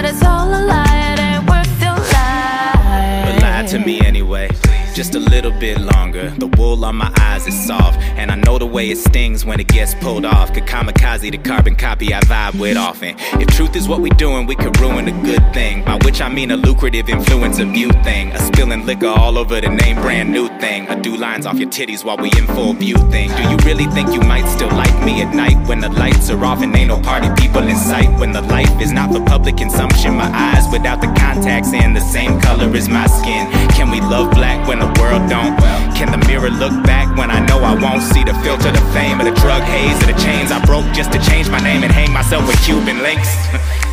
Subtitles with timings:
[0.00, 1.12] but it's all a lie.
[1.12, 3.26] It ain't worth your life.
[3.26, 4.48] But lie to me anyway.
[4.94, 6.28] Just a little bit longer.
[6.36, 9.58] The wool on my eyes is soft, and I know the way it stings when
[9.58, 10.52] it gets pulled off.
[10.52, 13.14] Could kamikaze the carbon copy I vibe with often.
[13.40, 15.82] If truth is what we doing, we could ruin a good thing.
[15.82, 18.32] By which I mean a lucrative influence of you thing.
[18.32, 20.86] A spilling liquor all over the name brand new thing.
[20.88, 23.30] A do lines off your titties while we in full view thing.
[23.30, 26.44] Do you really think you might still like me at night when the lights are
[26.44, 28.10] off and ain't no party people in sight?
[28.20, 32.00] When the life is not for public consumption, my eyes without the contacts and the
[32.00, 33.50] same color as my skin.
[33.70, 35.54] Can we love black when the world don't?
[35.94, 39.20] Can the mirror look back when I know I won't see the filter, the fame,
[39.20, 41.92] or the drug haze, or the chains I broke just to change my name and
[41.92, 43.30] hang myself with Cuban links?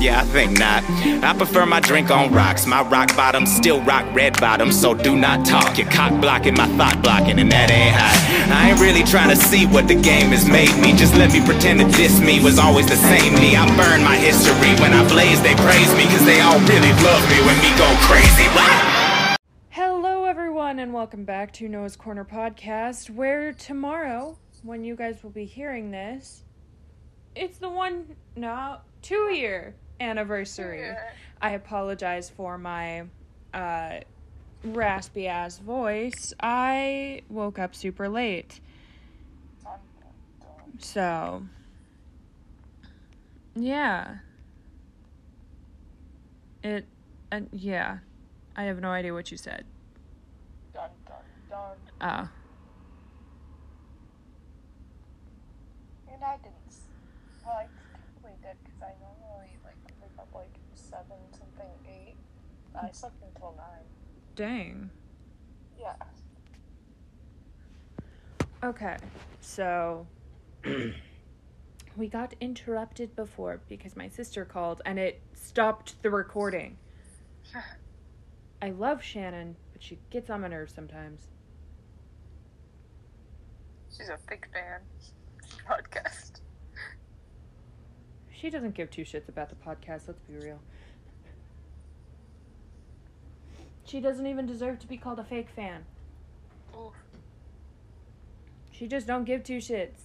[0.00, 0.82] Yeah, I think not.
[1.20, 2.64] I prefer my drink on rocks.
[2.64, 5.76] My rock bottom still rock red bottom, so do not talk.
[5.76, 8.16] You're cock blocking my thought blocking, and that ain't hot.
[8.48, 10.96] I ain't really trying to see what the game has made me.
[10.96, 13.52] Just let me pretend that this me was always the same me.
[13.52, 14.72] I burn my history.
[14.80, 17.88] When I blaze, they praise me, cause they all really love me when me go
[18.08, 18.48] crazy.
[18.56, 19.09] Hello,
[20.70, 25.44] everyone, and welcome back to Noah's Corner podcast, where tomorrow, when you guys will be
[25.44, 26.44] hearing this,
[27.34, 30.92] it's the one, no, two year anniversary.
[31.42, 33.06] I apologize for my
[33.52, 33.98] uh,
[34.62, 36.32] raspy ass voice.
[36.40, 38.60] I woke up super late.
[40.78, 41.42] So,
[43.56, 44.18] yeah.
[46.62, 46.86] It,
[47.32, 47.98] uh, yeah.
[48.54, 49.64] I have no idea what you said.
[52.00, 52.28] Oh.
[56.12, 56.54] And I didn't.
[57.44, 62.16] Well, I typically did because I normally like wake up like seven something eight.
[62.74, 63.84] I slept until nine.
[64.34, 64.90] Dang.
[65.78, 65.94] Yeah.
[68.62, 68.96] Okay,
[69.40, 70.06] so
[71.96, 76.76] we got interrupted before because my sister called and it stopped the recording.
[78.62, 81.28] I love Shannon, but she gets on my nerves sometimes.
[84.00, 84.80] She's a big fan.
[85.68, 86.40] Podcast.
[88.32, 90.58] She doesn't give two shits about the podcast, let's be real.
[93.84, 95.84] She doesn't even deserve to be called a fake fan.
[96.74, 96.94] Oof.
[98.70, 100.04] She just don't give two shits.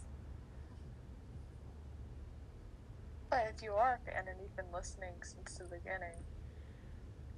[3.30, 6.18] But if you are a fan and you've been listening since the beginning,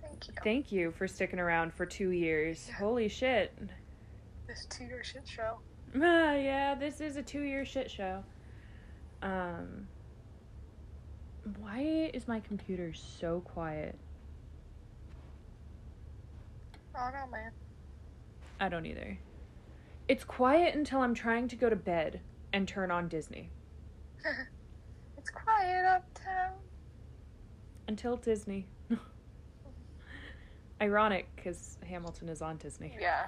[0.01, 0.33] thank you.
[0.43, 2.67] Thank you for sticking around for two years.
[2.79, 3.53] Holy shit.
[4.47, 5.59] this two-year shit show.
[5.95, 5.99] Ah,
[6.35, 8.23] yeah, this is a two year shit show.
[9.21, 9.87] Um,
[11.59, 13.95] why is my computer so quiet?
[16.95, 17.51] I don't know, man.
[18.59, 19.17] I don't either.
[20.07, 22.21] It's quiet until I'm trying to go to bed
[22.53, 23.49] and turn on Disney.
[25.27, 26.53] It's quiet uptown.
[27.89, 28.65] Until Disney.
[30.81, 32.95] Ironic, because Hamilton is on Disney.
[32.97, 33.25] Yeah.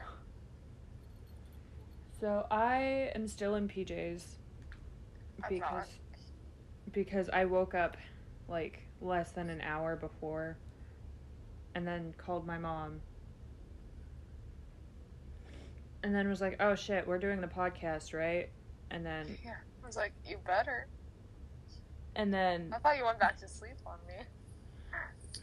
[2.19, 4.23] So I am still in PJs
[5.47, 5.87] because
[6.91, 7.95] because I woke up
[8.47, 10.57] like less than an hour before
[11.75, 12.99] and then called my mom
[16.03, 18.49] and then was like, "Oh shit, we're doing the podcast, right?"
[18.91, 19.51] And then Yeah.
[19.81, 20.87] I was like, you better.
[22.15, 24.23] and then I thought you went back to sleep on me.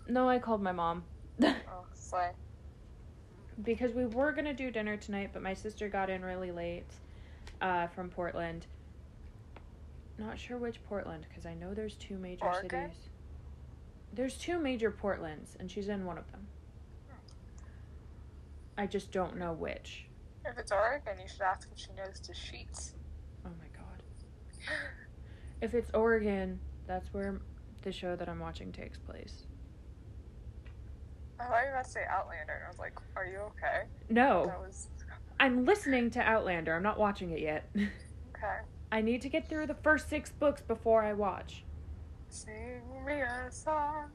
[0.09, 1.05] no, I called my mom
[1.43, 2.31] Oh, slay.
[3.63, 6.85] Because we were going to do dinner tonight, but my sister got in really late
[7.61, 8.67] uh from Portland.
[10.19, 12.91] Not sure which Portland because I know there's two major Oregon?
[12.91, 13.09] cities.
[14.13, 16.47] There's two major Portlands and she's in one of them.
[18.79, 20.05] I just don't know which.
[20.45, 22.93] If it's Oregon, you should ask if she knows the sheets.
[23.45, 24.03] Oh my god.
[25.63, 27.41] If it's Oregon, that's where
[27.83, 29.46] the show that I'm watching takes place.
[31.39, 33.85] I thought you were about to say Outlander, and I was like, are you okay?
[34.09, 34.89] No, That was
[35.39, 36.75] I'm listening to Outlander.
[36.75, 37.69] I'm not watching it yet.
[37.77, 38.59] okay.
[38.91, 41.63] I need to get through the first six books before I watch.
[42.31, 44.07] Sing me a song.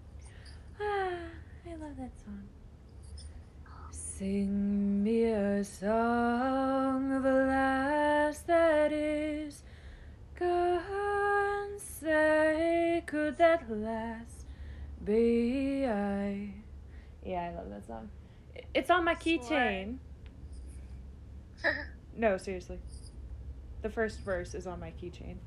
[0.79, 0.83] Ah,
[1.69, 2.43] I love that song.
[3.91, 9.63] Sing me a song of a lass that is
[10.39, 11.77] gone.
[11.77, 14.45] Say, could that lass
[15.03, 16.60] be I?
[17.23, 18.09] Yeah, I love that song.
[18.73, 19.97] It's on my keychain.
[22.17, 22.77] No, seriously.
[23.83, 25.37] The first verse is on my keychain.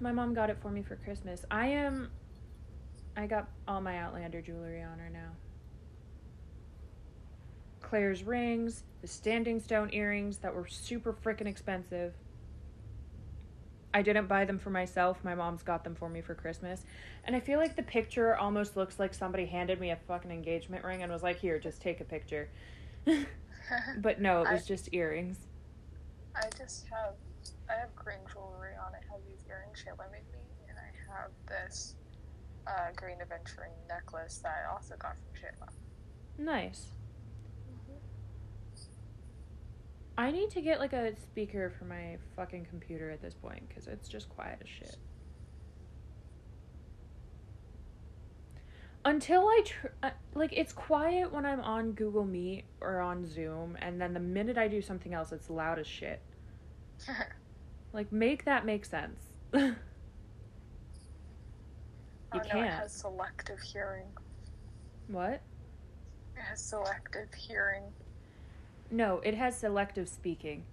[0.00, 1.44] My mom got it for me for Christmas.
[1.50, 2.10] I am.
[3.16, 5.30] I got all my Outlander jewelry on her now.
[7.80, 12.14] Claire's rings, the Standing Stone earrings that were super freaking expensive.
[13.94, 15.22] I didn't buy them for myself.
[15.22, 16.84] My mom's got them for me for Christmas.
[17.24, 20.84] And I feel like the picture almost looks like somebody handed me a fucking engagement
[20.84, 22.48] ring and was like, "Here, just take a picture."
[23.98, 25.38] but no, it was I- just earrings.
[26.34, 27.14] I just have
[27.68, 28.92] I have green jewelry on.
[28.94, 31.94] I have these earrings Shayla made me, and I have this
[32.66, 35.68] uh, green adventuring necklace that I also got from Shayla.
[36.38, 36.92] Nice.
[40.18, 43.86] I need to get like a speaker for my fucking computer at this point because
[43.86, 44.96] it's just quiet as shit.
[49.04, 53.76] Until I tr- uh, like, it's quiet when I'm on Google Meet or on Zoom,
[53.80, 56.20] and then the minute I do something else, it's loud as shit.
[57.94, 59.20] Like, make that make sense.
[59.54, 59.74] you oh
[62.32, 62.70] no, it can't.
[62.70, 64.06] has selective hearing.
[65.08, 65.42] What?
[66.34, 67.82] It has selective hearing.
[68.92, 70.64] No, it has selective speaking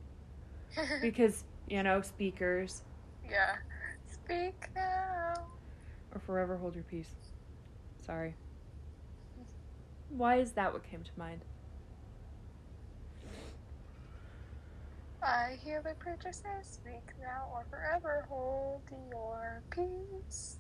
[1.02, 2.84] because you know speakers
[3.30, 3.56] yeah.
[4.12, 5.34] Speak now.
[6.14, 7.16] or forever hold your peace.
[8.06, 8.36] Sorry.
[10.10, 11.42] Why is that what came to mind?
[15.24, 18.82] I hear the preacher say, "Speak now or forever hold
[19.12, 20.59] your peace."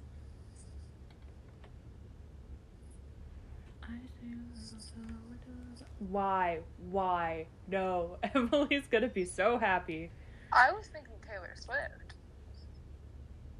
[5.99, 6.59] Why?
[6.89, 7.45] Why?
[7.67, 8.17] No.
[8.35, 10.11] Emily's gonna be so happy.
[10.51, 12.15] I was thinking Taylor Swift,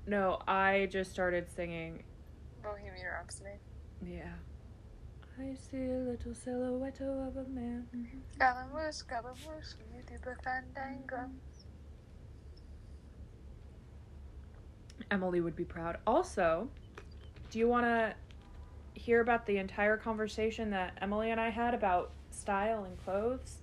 [0.08, 2.04] No, I just started singing.
[2.64, 3.58] Bohemian Rhapsody.
[4.06, 4.31] Yeah.
[5.40, 7.86] I see a little silhouette of a man.
[8.34, 11.30] Scaramouche, Scaramouche, you do the fandango.
[15.12, 15.98] Emily would be proud.
[16.06, 16.68] Also,
[17.52, 18.14] do you want to
[19.00, 23.57] hear about the entire conversation that Emily and I had about style and clothes?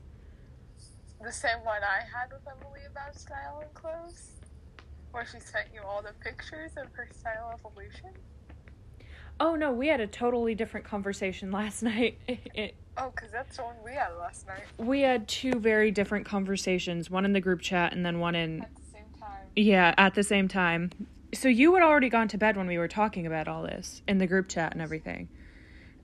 [1.22, 4.32] The same one I had with Emily about style and clothes,
[5.12, 8.10] where she sent you all the pictures of her style evolution.
[9.38, 12.18] Oh no, we had a totally different conversation last night.
[12.26, 16.24] It, Oh, because that's the one we had last night we had two very different
[16.24, 19.46] conversations, one in the group chat and then one in at the same time.
[19.54, 20.90] yeah, at the same time.
[21.34, 24.18] So you had already gone to bed when we were talking about all this in
[24.18, 25.28] the group chat and everything.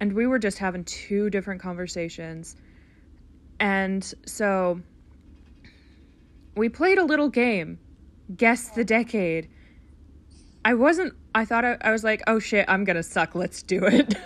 [0.01, 2.57] And we were just having two different conversations.
[3.61, 4.81] And so
[6.57, 7.79] we played a little game.
[8.37, 9.49] Guess the decade.
[10.65, 13.35] I wasn't I thought I, I was like, "Oh shit, I'm to suck.
[13.35, 14.15] Let's do it."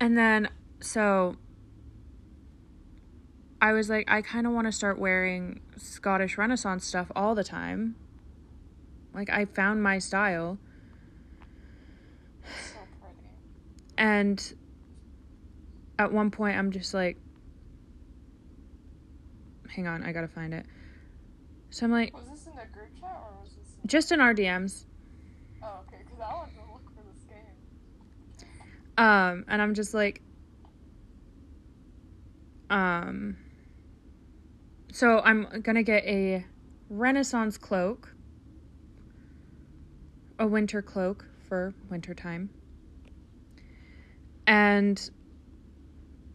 [0.00, 0.48] and then
[0.80, 1.36] so
[3.62, 7.44] I was like, I kind of want to start wearing Scottish Renaissance stuff all the
[7.44, 7.94] time.
[9.14, 10.58] Like, I found my style.
[12.44, 12.78] So.
[13.96, 14.54] And
[15.96, 17.18] at one point, I'm just like,
[19.68, 20.66] hang on, I gotta find it.
[21.70, 23.76] So I'm like, Was this in the group chat or was this?
[23.80, 23.88] In...
[23.88, 24.86] just in our DMs.
[25.62, 26.02] Oh, okay.
[26.04, 28.48] Because I wanted to look for this game.
[28.98, 30.20] Um, and I'm just like,
[32.68, 33.36] um,
[34.92, 36.44] so I'm gonna get a
[36.88, 38.14] Renaissance cloak,
[40.38, 42.50] a winter cloak for wintertime.
[44.46, 45.10] And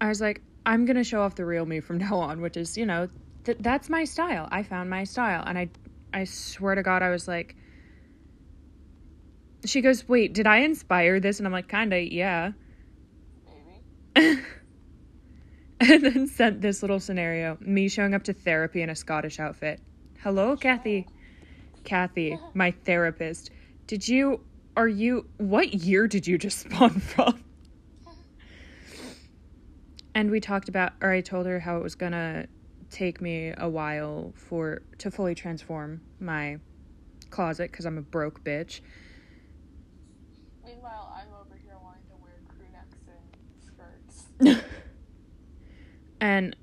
[0.02, 2.78] I was like, I'm gonna show off the real me from now on, which is,
[2.78, 3.10] you know,
[3.46, 4.48] th- that's my style.
[4.52, 5.70] I found my style, and I,
[6.14, 7.56] I swear to God, I was like.
[9.66, 12.52] She goes, "Wait, did I inspire this?" And I'm like, "Kinda, yeah."
[14.16, 14.42] Maybe.
[15.82, 19.80] and then sent this little scenario me showing up to therapy in a Scottish outfit.
[20.24, 21.08] Hello, Kathy.
[21.84, 23.52] Kathy, my therapist.
[23.86, 24.42] Did you,
[24.76, 27.44] are you, what year did you just spawn from?
[30.16, 32.48] And we talked about, or I told her how it was gonna
[32.90, 36.58] take me a while for, to fully transform my
[37.30, 38.82] closet because I'm a broke bitch.
[40.66, 42.98] Meanwhile, I'm over here wanting to wear crew necks
[44.42, 44.64] and skirts.
[46.22, 46.56] and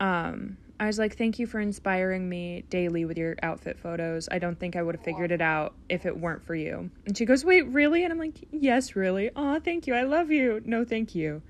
[0.00, 4.28] um I was like, thank you for inspiring me daily with your outfit photos.
[4.32, 6.90] I don't think I would have figured it out if it weren't for you.
[7.06, 8.02] And she goes, wait, really?
[8.02, 9.30] And I'm like, yes, really.
[9.36, 9.94] Aw, thank you.
[9.94, 10.60] I love you.
[10.64, 11.40] No, thank you.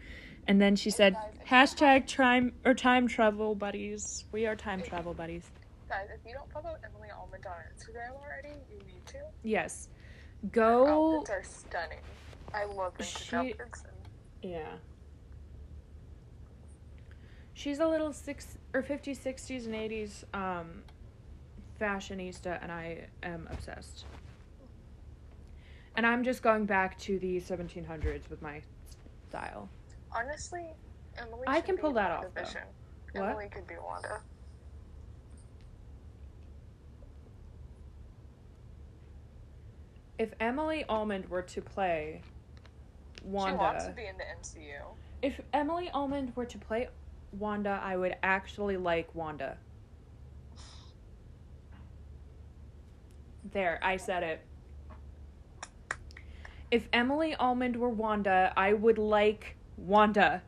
[0.48, 1.16] And then she said,
[1.48, 4.26] hashtag time or time travel buddies.
[4.32, 5.50] We are time travel buddies.
[5.88, 9.18] Guys, if you don't follow Emily Almond on Instagram already, you need to.
[9.42, 9.88] Yes.
[10.42, 11.16] Her Go.
[11.20, 11.98] outfits are stunning.
[12.52, 13.84] I love vintage She- outfits.
[14.42, 14.66] And Yeah
[17.54, 20.82] she's a little six or 50s 60s and 80s um,
[21.80, 24.04] fashionista and i am obsessed.
[25.96, 28.62] And i'm just going back to the 1700s with my
[29.28, 29.68] style.
[30.14, 30.66] Honestly
[31.18, 33.20] emily i can pull that off though.
[33.20, 33.50] emily what?
[33.52, 34.20] could be wanda.
[40.18, 42.22] If emily almond were to play
[43.24, 44.78] wanda she wants to be in the mcu
[45.20, 46.88] if emily almond were to play
[47.32, 49.56] Wanda, I would actually like Wanda.
[53.50, 54.40] There, I said it.
[56.70, 60.42] If Emily Almond were Wanda, I would like Wanda.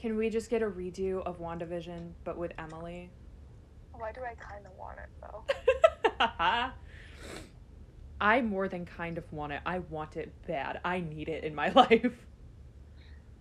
[0.00, 3.10] Can we just get a redo of WandaVision, but with Emily?
[3.92, 5.44] Why do I kind of want it though?
[8.20, 9.60] I more than kind of want it.
[9.66, 10.80] I want it bad.
[10.84, 12.26] I need it in my life.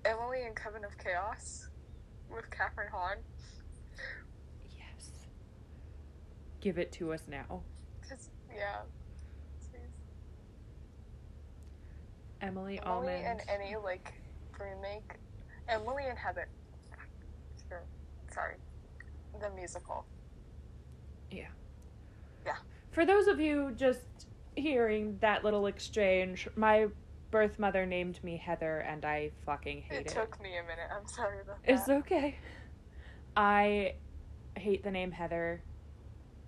[0.05, 1.66] Emily and Coven of Chaos
[2.33, 3.17] with Kathryn Hahn.
[4.77, 5.09] Yes.
[6.61, 7.63] Give it to us now.
[8.55, 8.81] Yeah.
[12.41, 13.25] Emily Emily Almond.
[13.25, 14.13] and any like
[14.59, 15.13] remake.
[15.67, 16.47] Emily and Heather.
[17.67, 17.83] Sure.
[18.33, 18.55] Sorry.
[19.41, 20.05] The musical.
[21.31, 21.47] Yeah.
[22.45, 22.55] Yeah.
[22.91, 26.87] For those of you just hearing that little exchange, my
[27.37, 30.13] birth mother named me Heather and I fucking hate It it.
[30.13, 30.89] took me a minute.
[30.91, 32.35] I'm sorry about It's okay.
[33.35, 33.93] I
[34.55, 35.61] hate the name Heather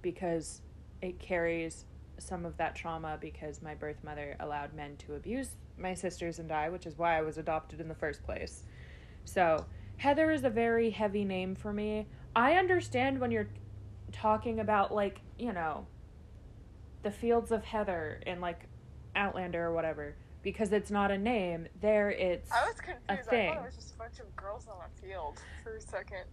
[0.02, 0.62] because
[1.04, 1.86] it carries
[2.18, 6.52] some of that trauma because my birth mother allowed men to abuse my sisters and
[6.52, 8.64] I, which is why I was adopted in the first place.
[9.26, 9.66] So,
[9.98, 12.08] Heather is a very heavy name for me.
[12.36, 13.50] I understand when you're
[14.12, 15.86] talking about, like, you know,
[17.04, 18.62] the fields of Heather in, like,
[19.16, 20.16] Outlander or whatever,
[20.52, 21.68] because it's not a name.
[21.80, 22.52] There, it's.
[22.52, 23.04] I was confused.
[23.08, 23.54] I thing.
[23.54, 26.24] thought it was just a bunch of girls on a field for a second.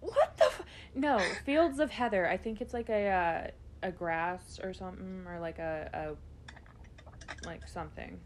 [0.00, 0.44] What the?
[0.44, 0.62] F-
[0.94, 2.26] no, Fields of Heather.
[2.28, 3.50] I think it's like a uh,
[3.88, 8.18] a grass or something, or like a, a like something.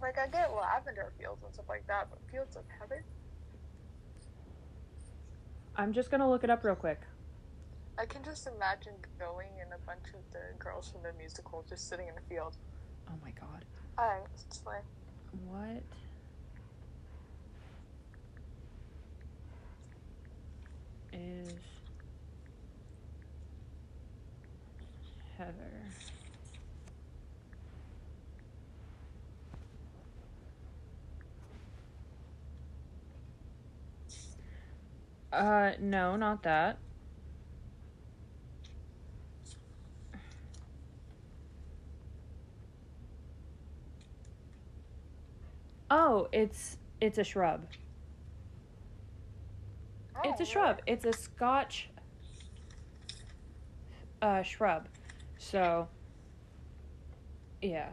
[0.00, 3.04] Like I get lavender fields and stuff like that, but fields of heather.
[5.76, 7.00] I'm just gonna look it up real quick.
[7.96, 11.88] I can just imagine going and a bunch of the girls from the musical just
[11.88, 12.56] sitting in the field.
[13.08, 13.64] Oh my god.
[13.98, 14.82] It's fine.
[15.32, 15.82] What?
[21.12, 21.52] Is
[25.36, 25.52] Heather?
[35.32, 36.78] Uh, no, not that.
[45.96, 47.68] Oh, it's it's a shrub.
[50.24, 50.80] it's a Oh, shrub.
[50.88, 51.88] It's a Scotch
[54.20, 54.88] uh, shrub.
[55.38, 55.86] So,
[57.62, 57.90] yeah.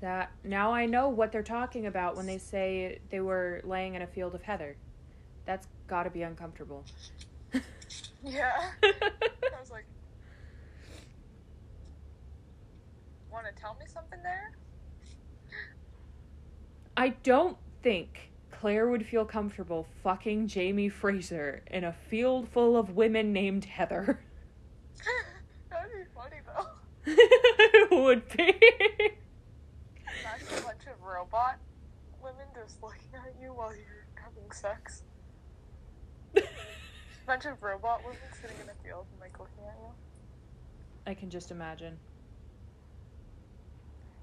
[0.00, 4.00] That now I know what they're talking about when they say they were laying in
[4.00, 4.74] a field of heather.
[5.44, 6.82] That's got to be uncomfortable.
[8.24, 8.70] Yeah.
[8.82, 9.84] I was like,
[13.30, 14.52] want to tell me something there?
[16.98, 22.96] I don't think Claire would feel comfortable fucking Jamie Fraser in a field full of
[22.96, 24.18] women named Heather.
[25.70, 26.66] that would be funny though.
[27.06, 28.52] it would be.
[30.22, 31.60] Imagine a bunch of robot
[32.20, 35.04] women just looking at you while you're having sex.
[36.36, 36.42] A
[37.28, 39.92] bunch of robot women sitting in a field and like looking at you.
[41.06, 41.96] I can just imagine.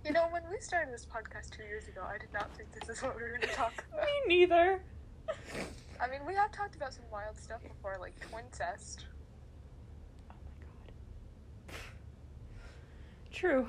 [0.05, 2.95] You know, when we started this podcast two years ago, I did not think this
[2.95, 4.05] is what we were going to talk about.
[4.05, 4.79] Me neither.
[5.99, 9.05] I mean, we have talked about some wild stuff before, like twincest.
[10.29, 11.79] Oh my god.
[13.31, 13.67] True.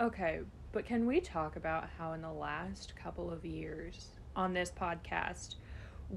[0.00, 0.40] Okay,
[0.72, 5.56] but can we talk about how in the last couple of years on this podcast,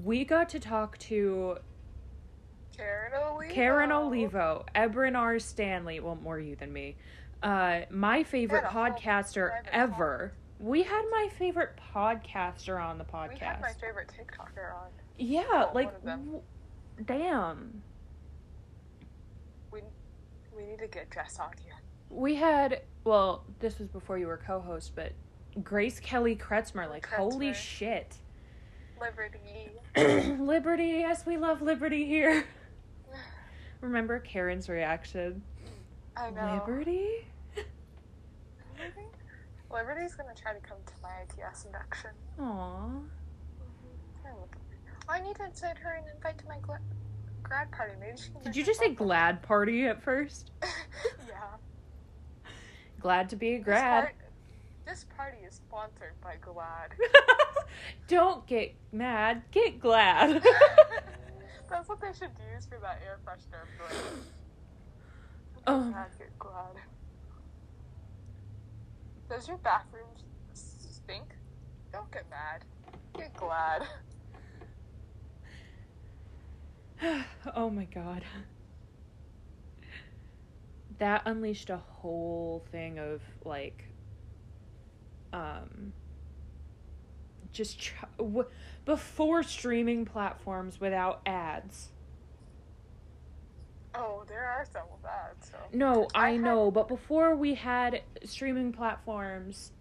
[0.02, 1.58] we got to talk to
[2.74, 3.52] Karen Olivo.
[3.52, 5.38] Karen Olivo, Ebrin R.
[5.38, 6.96] Stanley, well, more you than me,
[7.42, 10.32] uh, my favorite podcaster ever.
[10.58, 13.30] We had my favorite podcaster on the podcast.
[13.32, 13.80] We had my podcast.
[13.80, 14.88] favorite TikToker on.
[15.18, 16.24] Yeah, Well, like, one of them.
[16.26, 16.42] w-
[17.04, 17.82] damn.
[19.72, 19.80] We
[20.56, 21.74] we need to get Jess on here.
[22.10, 25.12] We had, well, this was before you were co host, but
[25.64, 28.16] Grace Kelly Kretzmer, like, holy shit.
[29.00, 29.72] Liberty.
[30.40, 32.44] Liberty, yes, we love Liberty here.
[33.80, 35.42] Remember Karen's reaction?
[36.16, 36.62] I know.
[36.66, 37.26] Liberty?
[38.84, 39.06] Liberty?
[39.72, 42.10] Liberty's gonna try to come to my ITS induction.
[42.40, 42.42] Aw.
[42.42, 44.26] Mm-hmm.
[44.26, 44.58] I love Liberty.
[45.08, 46.78] I need to send her an invite to my gla-
[47.42, 47.94] grad party.
[48.00, 48.42] Maybe she can.
[48.42, 50.50] Did you just say glad party at first?
[51.28, 51.34] yeah.
[53.00, 54.04] Glad to be a This grad.
[54.04, 54.14] part-
[54.86, 56.92] This party is sponsored by Glad.
[58.08, 60.42] Don't get mad, get glad.
[61.70, 63.64] That's what they should use for that air freshener.
[65.66, 66.76] Mad, um, get glad.
[69.32, 70.08] Does your bathroom
[70.52, 71.24] stink?
[71.90, 72.66] Don't get mad.
[73.16, 73.82] Get glad.
[77.56, 78.24] oh my god.
[80.98, 83.84] That unleashed a whole thing of like
[85.32, 85.94] um
[87.54, 88.50] just ch- w-
[88.84, 91.91] before streaming platforms without ads.
[93.94, 95.34] Oh, there are some of that.
[95.40, 99.72] So No, I, I had- know, but before we had streaming platforms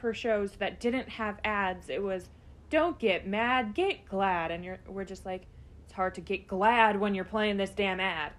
[0.00, 2.28] for shows that didn't have ads, it was
[2.70, 5.42] don't get mad, get glad, and you're we're just like
[5.84, 8.32] it's hard to get glad when you're playing this damn ad.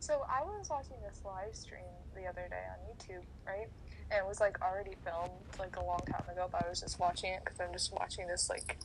[0.00, 1.80] So I was watching this live stream
[2.14, 3.68] the other day on YouTube, right?
[4.10, 7.00] And it was like already filmed like a long time ago, but I was just
[7.00, 8.76] watching it because I'm just watching this like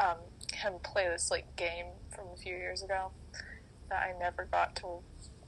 [0.00, 0.18] um,
[0.54, 3.10] him play this like game from a few years ago
[3.92, 4.86] that I never got to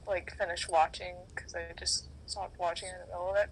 [0.07, 3.49] like finish watching because I just stopped watching in the middle of it.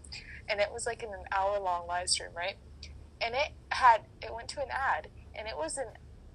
[0.47, 2.55] And it was like in an hour long live stream, right?
[3.19, 5.87] And it had it went to an ad, and it was an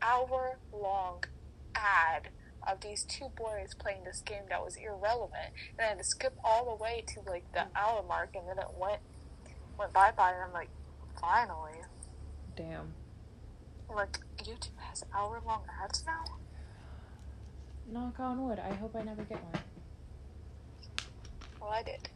[0.03, 1.23] hour long
[1.75, 2.31] ad
[2.67, 6.35] of these two boys playing this game that was irrelevant, and I had to skip
[6.43, 7.69] all the way to like the mm.
[7.77, 9.01] hour mark, and then it went
[9.79, 10.71] went bye bye, and I'm like,
[11.21, 11.83] finally,
[12.57, 12.95] Damn.
[13.95, 16.38] Like YouTube has hour long ads now.
[17.91, 18.59] Knock on wood.
[18.59, 19.63] I hope I never get one.
[21.61, 22.09] Well, I did.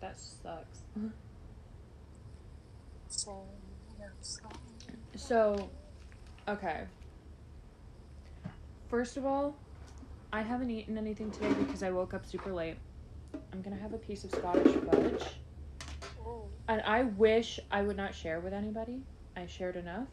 [0.00, 0.80] That sucks.
[3.08, 3.34] Sing.
[5.14, 5.70] So,
[6.48, 6.82] okay.
[8.88, 9.54] First of all,
[10.32, 12.76] I haven't eaten anything today because I woke up super late.
[13.52, 15.22] I'm gonna have a piece of Scottish fudge.
[16.26, 16.42] Ooh.
[16.68, 19.02] And I wish I would not share with anybody.
[19.36, 20.08] I shared enough.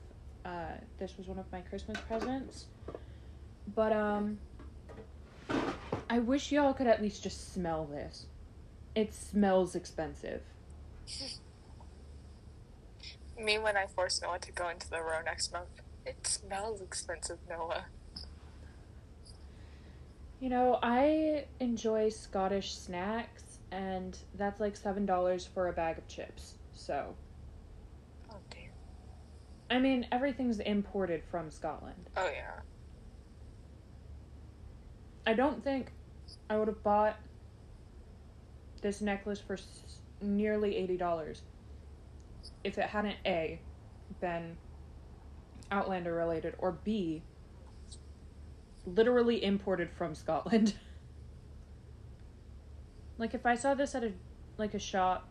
[0.46, 2.68] Uh, this was one of my Christmas presents.
[3.76, 4.40] But, um,
[6.10, 8.26] I wish y'all could at least just smell this.
[8.96, 10.42] It smells expensive.
[13.40, 15.70] Me when I forced Noah to go into the row next month.
[16.06, 17.86] It smells expensive, Noah.
[20.40, 26.56] You know, I enjoy Scottish snacks, and that's like $7 for a bag of chips.
[26.74, 27.14] So,
[28.32, 28.72] Oh damn.
[29.70, 32.10] I mean, everything's imported from Scotland.
[32.18, 32.60] Oh yeah.
[35.30, 35.92] I don't think
[36.50, 37.16] I would have bought
[38.82, 41.42] this necklace for s- nearly $80
[42.64, 43.60] if it hadn't A,
[44.20, 44.58] been
[45.70, 47.22] Outlander related, or B,
[48.88, 50.74] literally imported from Scotland.
[53.20, 54.14] like if I saw this at a
[54.58, 55.30] like a shop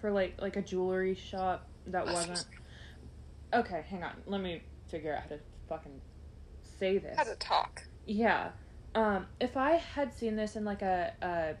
[0.00, 2.46] for like like a jewelry shop that wasn't
[3.52, 4.12] Okay, hang on.
[4.26, 6.00] Let me figure out how to fucking
[6.78, 7.16] say this.
[7.16, 7.82] How to talk.
[8.06, 8.50] Yeah.
[8.94, 11.54] Um, if I had seen this in like a, a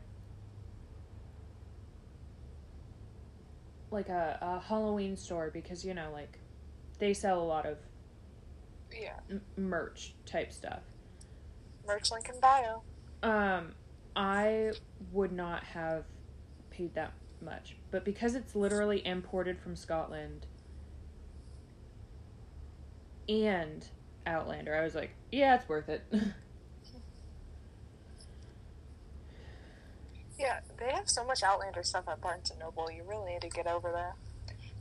[3.90, 6.38] like a, a Halloween store because you know like
[6.98, 7.78] they sell a lot of
[8.92, 9.16] Yeah.
[9.30, 10.80] m- merch type stuff.
[11.86, 12.82] Merch link in bio.
[13.22, 13.74] Um,
[14.14, 14.72] I
[15.12, 16.04] would not have
[16.70, 20.46] paid that much, but because it's literally imported from Scotland
[23.28, 23.86] and
[24.26, 26.02] Outlander, I was like, yeah, it's worth it.
[30.38, 32.90] Yeah, they have so much Outlander stuff at Barnes and Noble.
[32.90, 34.14] You really need to get over there.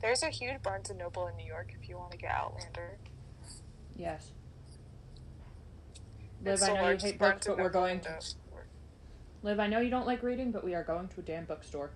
[0.02, 2.98] There's a huge Barnes and Noble in New York if you want to get Outlander.
[3.96, 4.32] yes.
[6.44, 8.20] Liv, I know you hate books, but we're going to.
[9.42, 11.92] Liv, I know you don't like reading, but we are going to a damn bookstore.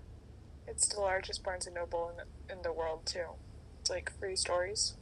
[0.67, 3.25] It's the largest Barnes and Noble in the, in the world too.
[3.81, 4.93] It's like free stories.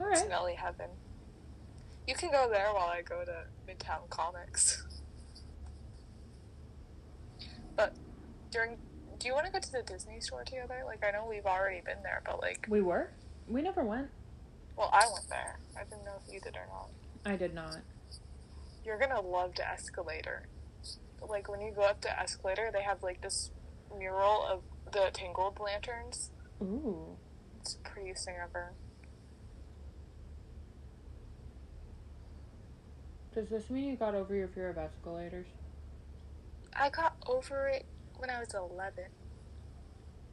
[0.00, 0.28] All right.
[0.28, 0.90] Nelly heaven.
[2.06, 4.84] You can go there while I go to Midtown Comics.
[7.76, 7.94] But
[8.50, 8.76] during,
[9.18, 10.82] do you want to go to the Disney store together?
[10.84, 13.10] Like I know we've already been there, but like, We were.
[13.46, 14.08] We never went.
[14.76, 15.58] well, I went there.
[15.78, 16.88] I didn't know if you did or not.
[17.24, 17.78] I did not.
[18.84, 20.48] You're gonna love the escalator.
[21.26, 23.50] Like when you go up the escalator, they have like this
[23.96, 26.30] mural of the Tangled lanterns.
[26.62, 27.16] Ooh.
[27.60, 28.72] It's the prettiest thing ever.
[33.34, 35.46] Does this mean you got over your fear of escalators?
[36.74, 37.84] I got over it
[38.16, 39.04] when I was 11.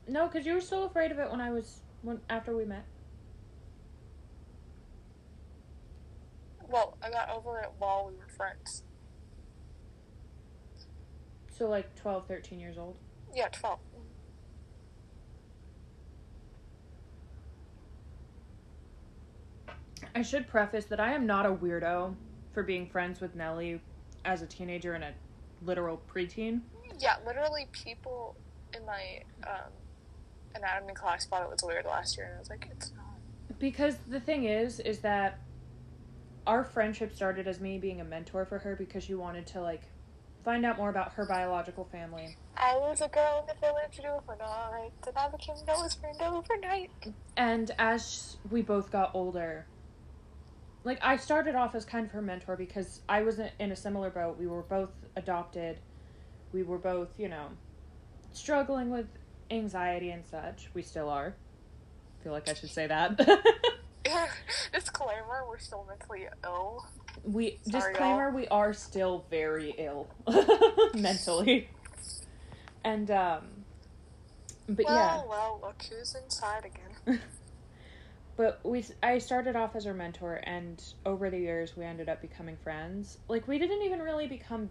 [0.07, 2.85] No, because you were still afraid of it when I was when after we met.
[6.67, 8.83] Well, I got over it while we were friends.
[11.57, 12.97] So like 12, 13 years old.
[13.33, 13.79] Yeah, 12.
[20.13, 22.15] I should preface that I am not a weirdo
[22.55, 23.79] for being friends with Nellie
[24.23, 25.11] as a teenager and a
[25.61, 26.61] literal preteen.
[26.97, 28.35] Yeah, literally, people
[28.75, 29.71] in my um,
[30.55, 33.59] anatomy class thought it was weird last year, and I was like, it's not.
[33.59, 35.39] Because the thing is, is that
[36.47, 39.81] our friendship started as me being a mentor for her because she wanted to like
[40.45, 42.37] find out more about her biological family.
[42.55, 46.91] I was a girl in the village overnight, and I became Noah's friend overnight.
[47.35, 49.65] And as we both got older,
[50.85, 54.09] like I started off as kind of her mentor because I was in a similar
[54.09, 54.37] boat.
[54.37, 55.79] We were both adopted.
[56.53, 57.47] We were both, you know,
[58.31, 59.07] struggling with
[59.49, 60.69] anxiety and such.
[60.73, 61.35] We still are.
[62.19, 63.17] I feel like I should say that.
[64.73, 66.85] Disclaimer: We're still mentally ill.
[67.23, 68.35] we Sorry, disclaimer y'all.
[68.35, 70.07] we are still very ill
[70.93, 71.69] mentally.
[72.83, 73.47] And um
[74.67, 75.29] but well, yeah.
[75.29, 77.19] well, look who's inside again.
[78.37, 82.21] But we, I started off as her mentor, and over the years, we ended up
[82.21, 83.17] becoming friends.
[83.29, 84.69] Like we didn't even really become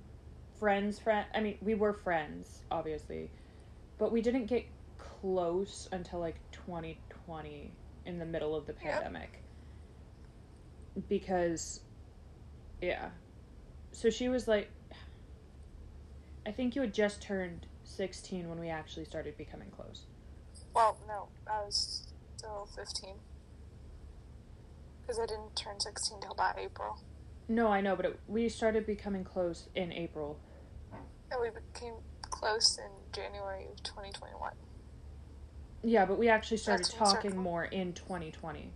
[0.58, 0.98] friends.
[0.98, 3.30] Friend, I mean, we were friends, obviously,
[3.98, 4.66] but we didn't get
[4.98, 7.72] close until like 2020,
[8.06, 9.00] in the middle of the Yeah.
[9.00, 9.42] pandemic.
[11.08, 11.80] Because,
[12.80, 13.10] yeah,
[13.92, 14.70] so she was like,
[16.46, 20.04] I think you had just turned 16 when we actually started becoming close.
[20.74, 23.14] Well, no, I was still 15.
[25.06, 26.98] Because I didn't turn 16 till about April.
[27.48, 30.38] No, I know, but it, we started becoming close in April.
[31.30, 31.94] And we became
[32.30, 34.52] close in January of 2021.
[35.82, 38.70] Yeah, but we actually started That's when we talking started- more in 2020.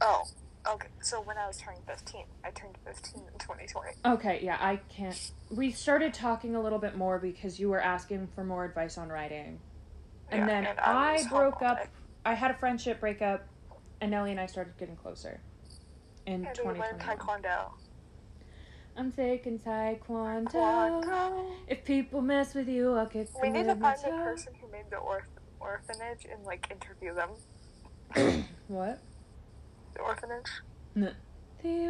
[0.00, 0.22] Oh,
[0.66, 0.88] okay.
[1.00, 3.92] So when I was turning 15, I turned 15 in 2020.
[4.04, 5.30] Okay, yeah, I can't.
[5.50, 9.08] We started talking a little bit more because you were asking for more advice on
[9.08, 9.60] writing.
[10.30, 11.86] And Yeah, then and I, home broke up.
[12.24, 13.46] I had a friendship breakup,
[14.00, 15.40] and Nellie and I started getting closer
[16.26, 16.98] in And 2021.
[16.98, 17.70] Taekwondo.
[18.96, 20.50] I'm taking taekwondo.
[20.50, 21.52] Taekwondo.
[21.68, 23.42] If people mess with you, I'll kick them.
[23.42, 25.22] We need to find the person who made the orph-
[25.60, 28.44] orphanage and like interview them.
[28.68, 29.00] What?
[29.94, 30.46] The orphanage.
[30.94, 31.14] The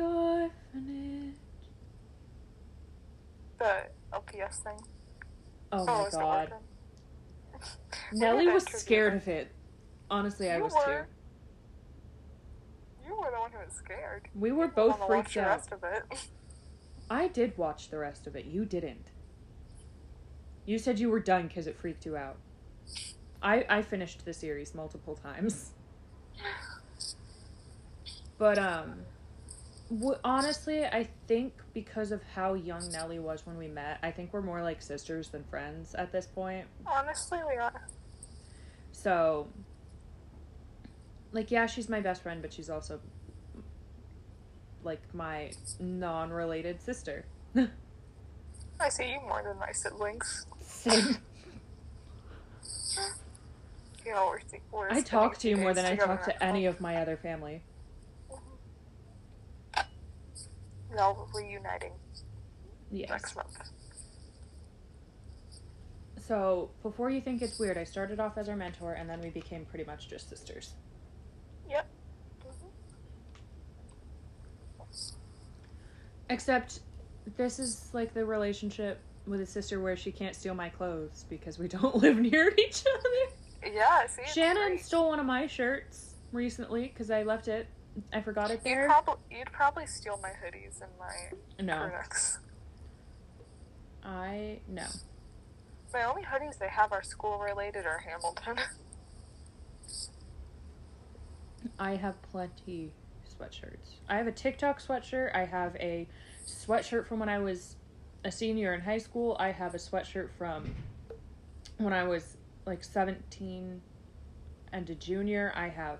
[0.00, 1.34] orphanage.
[3.58, 4.78] The LPS thing.
[5.72, 6.52] Oh it my god.
[8.12, 9.50] Nellie was scared of it.
[10.10, 11.06] Honestly, I was were.
[11.06, 11.17] too.
[13.08, 14.28] You were the one who was scared.
[14.34, 15.46] We were both freaked the out.
[15.48, 16.28] rest of it.
[17.08, 18.44] I did watch the rest of it.
[18.44, 19.06] You didn't.
[20.66, 22.36] You said you were done because it freaked you out.
[23.42, 25.70] I I finished the series multiple times.
[28.36, 29.00] But um,
[29.90, 34.32] w- honestly, I think because of how young Nellie was when we met, I think
[34.32, 36.66] we're more like sisters than friends at this point.
[36.86, 37.88] Honestly, we are.
[38.92, 39.48] So,
[41.32, 43.00] like, yeah, she's my best friend, but she's also
[44.84, 47.24] like my non-related sister.
[48.80, 50.46] I see you more than my siblings.
[50.60, 51.18] Same.
[54.06, 54.32] You know,
[54.72, 57.16] we're, we're I talk to you more than I talk to any of my other
[57.16, 57.62] family.
[58.30, 58.56] Mm-hmm.
[60.96, 61.92] No, we're reuniting
[62.90, 63.10] Yes.
[63.10, 63.58] next month.
[66.26, 69.30] So, before you think it's weird, I started off as her mentor and then we
[69.30, 70.74] became pretty much just sisters.
[71.68, 71.86] Yep.
[76.30, 76.80] Except,
[77.36, 81.58] this is like the relationship with a sister where she can't steal my clothes because
[81.58, 83.72] we don't live near each other.
[83.74, 84.84] Yeah, see, Shannon great.
[84.84, 87.66] stole one of my shirts recently because I left it.
[88.12, 88.88] I forgot it You'd there.
[89.30, 92.38] you'd probably steal my hoodies and my No, crewnecks.
[94.04, 94.84] I no.
[95.92, 98.56] My only hoodies they have are school related or Hamilton.
[101.78, 102.92] I have plenty
[103.38, 103.96] sweatshirts.
[104.08, 105.34] I have a TikTok sweatshirt.
[105.34, 106.06] I have a
[106.46, 107.76] sweatshirt from when I was
[108.24, 109.36] a senior in high school.
[109.38, 110.74] I have a sweatshirt from
[111.78, 113.80] when I was like 17
[114.72, 115.52] and a junior.
[115.54, 115.98] I have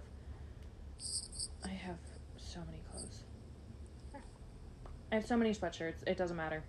[1.64, 1.98] I have
[2.37, 3.22] so many clothes.
[5.11, 6.07] I have so many sweatshirts.
[6.07, 6.62] It doesn't matter.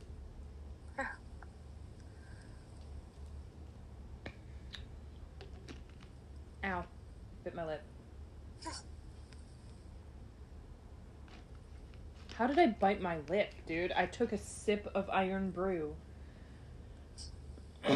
[6.63, 6.83] Ow.
[7.43, 7.81] Bit my lip.
[12.39, 13.91] How did I bite my lip, dude?
[13.91, 15.93] I took a sip of Irn-Bru.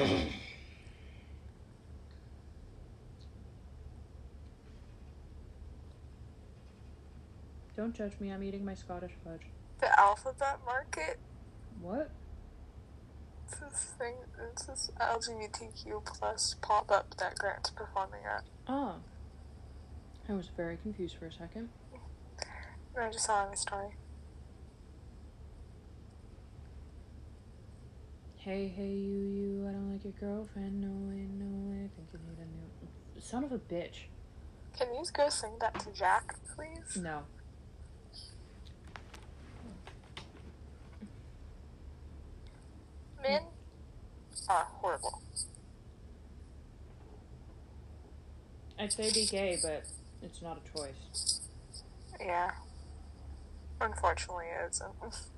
[7.78, 9.44] Don't judge me, I'm eating my Scottish fudge.
[9.80, 11.20] the alphabet market.
[11.80, 12.12] What?
[13.48, 14.16] It's this thing.
[14.52, 18.44] It's this LGBTQ plus pop up that Grant's performing at.
[18.68, 18.96] Oh.
[20.28, 21.70] I was very confused for a second.
[23.00, 23.96] I just saw on his story.
[28.44, 30.82] Hey, hey, you, you, I don't like your girlfriend.
[30.82, 31.86] No way, no way.
[31.86, 33.22] I think you need a new.
[33.22, 34.08] Son of a bitch.
[34.78, 37.02] Can you go sing that to Jack, please?
[37.02, 37.22] No.
[43.22, 43.44] Men
[44.50, 45.22] are horrible.
[48.78, 49.86] I'd say be gay, but
[50.22, 51.40] it's not a choice.
[52.20, 52.52] Yeah.
[53.80, 55.24] Unfortunately, it isn't.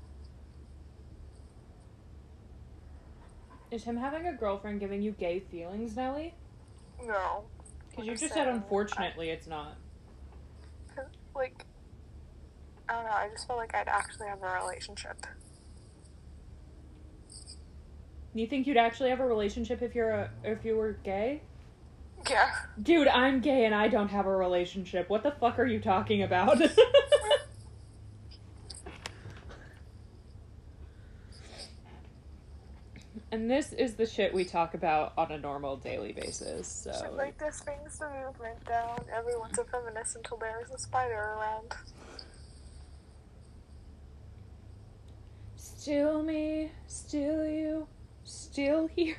[3.71, 6.33] Is him having a girlfriend giving you gay feelings, Nelly?
[7.05, 7.43] no.
[7.91, 9.75] Because you Like I just said, said, I- unfortunately, it's not.
[11.35, 11.65] Like,
[12.87, 15.25] I don't know, I just feel like I'd actually have a relationship.
[18.33, 21.41] You think you'd actually have a relationship if you're a if you were gay?
[22.29, 22.51] Yeah.
[22.81, 25.09] Dude, I'm gay and I don't have a relationship.
[25.09, 26.57] What the fuck are you talking about?
[33.35, 36.67] and this is the shit we talk about on a normal daily basis.
[36.67, 38.97] So Shit like this brings the movement down.
[39.13, 41.73] Everyone's a feminist until there's a spider around.
[45.57, 47.87] still me, still you,
[48.23, 49.17] still here.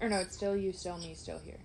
[0.00, 1.58] Or no, it's still you, still me, still here.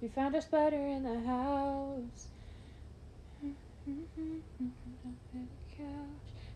[0.00, 2.28] We found a spider in the house.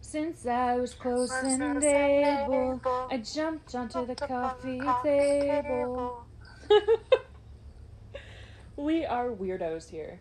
[0.00, 6.26] Since I was close and able, I jumped onto the coffee table.
[8.76, 10.20] we are weirdos here.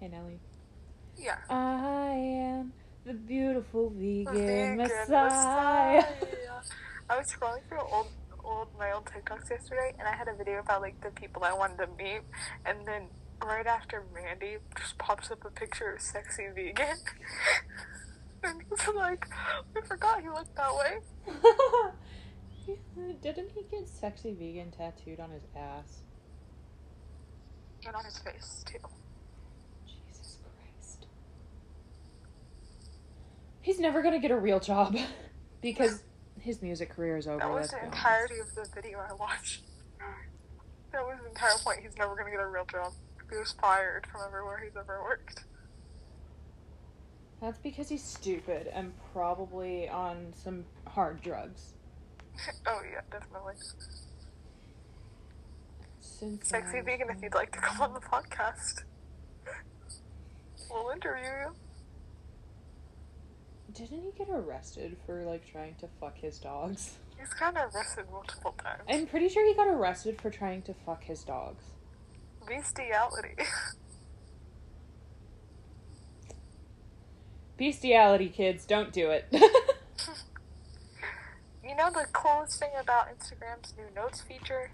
[0.00, 0.40] Hey Nelly.
[1.18, 1.36] Yeah.
[1.50, 2.72] I am
[3.04, 6.04] the beautiful vegan, Vegan messiah.
[7.10, 8.06] I was scrolling through old,
[8.42, 11.52] old my old TikToks yesterday, and I had a video about like the people I
[11.52, 12.22] wanted to meet,
[12.64, 13.08] and then
[13.46, 16.96] right after Mandy just pops up a picture of sexy vegan,
[18.44, 19.26] and it's like,
[19.76, 20.98] I forgot he looked that way.
[23.22, 26.02] Didn't he get sexy vegan tattooed on his ass?
[27.86, 28.78] And on his face too.
[29.84, 31.06] Jesus Christ.
[33.60, 34.96] He's never gonna get a real job
[35.60, 36.04] because
[36.40, 37.38] his music career is over.
[37.38, 37.94] That was the honest.
[37.94, 39.62] entirety of the video I watched.
[40.92, 41.80] That was the entire point.
[41.80, 42.92] He's never gonna get a real job.
[43.30, 45.44] He was fired from everywhere he's ever worked.
[47.40, 51.74] That's because he's stupid and probably on some hard drugs.
[52.66, 53.54] oh yeah, definitely.
[56.00, 58.84] Since Sexy I- vegan, if you'd like to come on the podcast,
[60.70, 61.52] we'll interview you.
[63.74, 66.98] Didn't he get arrested for like trying to fuck his dogs?
[67.18, 68.82] He's gotten arrested multiple times.
[68.88, 71.64] I'm pretty sure he got arrested for trying to fuck his dogs.
[72.46, 73.36] Bestiality.
[77.56, 79.26] Bestiality, kids, don't do it.
[79.32, 79.40] you
[81.76, 84.70] know the coolest thing about Instagram's new notes feature?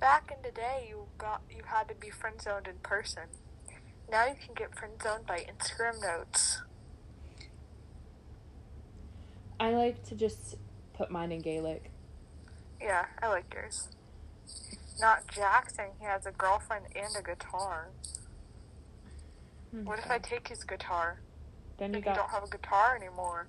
[0.00, 3.24] Back in the day, you got you had to be friend zoned in person.
[4.10, 6.60] Now you can get friend zoned by Instagram notes.
[9.58, 10.56] I like to just
[10.92, 11.90] put mine in Gaelic.
[12.80, 13.88] Yeah, I like yours.
[15.00, 15.86] Not Jackson.
[15.98, 17.90] he has a girlfriend and a guitar.
[19.82, 21.20] What if I take his guitar?
[21.78, 23.48] Then you got don't have a guitar anymore.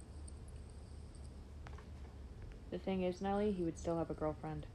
[2.71, 4.65] the thing is, Nelly, he would still have a girlfriend.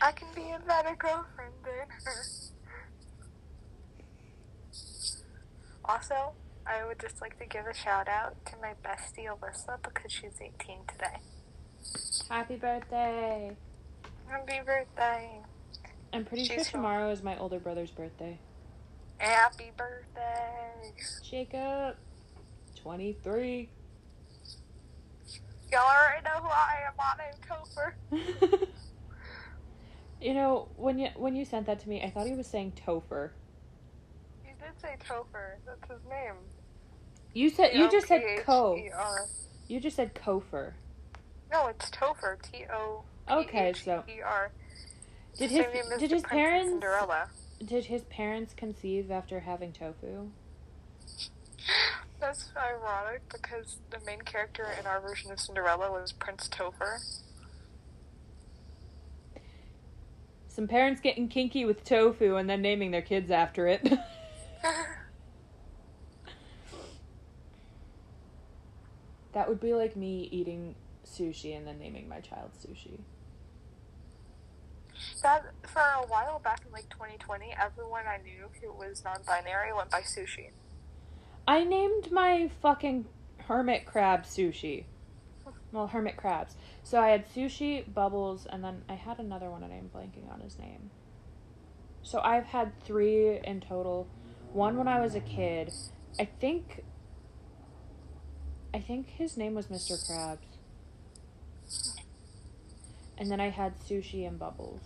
[0.00, 2.22] I can be a better girlfriend than her.
[5.84, 6.32] Also,
[6.66, 10.40] I would just like to give a shout out to my bestie Alyssa because she's
[10.40, 11.18] 18 today.
[12.28, 13.56] Happy birthday!
[14.26, 15.30] Happy birthday!
[16.12, 18.38] I'm pretty sure She's from- tomorrow is my older brother's birthday.
[19.18, 20.92] Happy birthday!
[21.22, 21.96] Jacob,
[22.82, 23.68] 23.
[25.70, 26.94] Y'all already know who I am.
[26.98, 27.14] My
[28.10, 28.58] name's Topher.
[30.20, 32.72] you know, when you when you sent that to me, I thought he was saying
[32.86, 33.30] Topher.
[34.42, 35.56] He did say Topher.
[35.64, 36.34] That's his name.
[37.34, 38.76] You said you just said Co.
[39.68, 40.72] You just said Kofer.
[41.50, 42.40] No, it's Topher.
[42.42, 43.02] T O.
[43.30, 44.50] Okay, so E R.
[45.38, 45.66] did his
[45.98, 47.28] did his parents Cinderella.
[47.64, 50.28] did his parents conceive after having tofu?
[52.20, 56.98] That's ironic because the main character in our version of Cinderella was Prince Topher.
[60.48, 63.82] Some parents getting kinky with tofu and then naming their kids after it.
[69.32, 70.74] that would be like me eating
[71.16, 72.98] sushi and then naming my child sushi.
[75.22, 79.90] that for a while back in like 2020, everyone I knew who was non-binary went
[79.90, 80.50] by sushi.
[81.48, 83.06] I named my fucking
[83.38, 84.84] hermit crab sushi.
[85.72, 86.56] Well, hermit crabs.
[86.82, 90.40] So I had sushi, bubbles, and then I had another one and I'm blanking on
[90.40, 90.90] his name.
[92.02, 94.06] So I've had three in total.
[94.52, 95.72] One when I was a kid.
[96.18, 96.84] I think.
[98.72, 99.92] I think his name was Mr.
[100.08, 100.55] Krabs.
[103.18, 104.80] And then I had sushi and bubbles.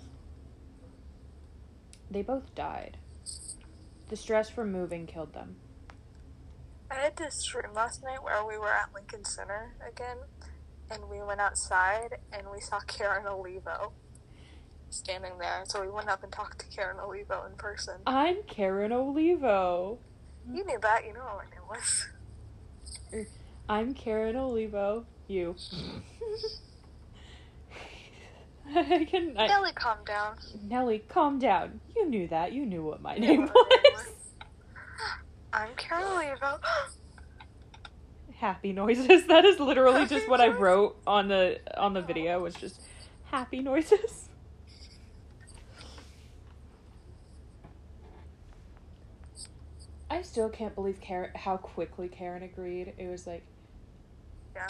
[2.10, 2.96] They both died.
[4.08, 5.56] The stress from moving killed them.
[6.90, 10.16] I had this dream last night where we were at Lincoln Center again,
[10.90, 13.92] and we went outside and we saw Karen Olivo
[14.90, 15.62] standing there.
[15.66, 17.94] So we went up and talked to Karen Olivo in person.
[18.06, 19.98] I'm Karen Olivo.
[20.52, 22.06] You knew that, you know what my name was.
[23.14, 23.26] Er,
[23.68, 25.06] I'm Karen Olivo.
[25.28, 25.54] You.
[29.10, 29.34] Can.
[29.36, 30.36] I, Nelly, calm down.
[30.68, 31.80] Nelly, calm down.
[31.96, 32.52] You knew that.
[32.52, 34.06] You knew what my You name know what my name was.
[35.52, 36.60] I'm Karen Olivo.
[38.36, 39.24] Happy noises.
[39.28, 42.40] That is literally just what I wrote on the on the video.
[42.40, 42.80] Was just
[43.24, 44.28] happy noises.
[50.10, 52.92] I still can't believe Karen how quickly Karen agreed.
[52.98, 53.42] It was like,
[54.54, 54.68] yeah,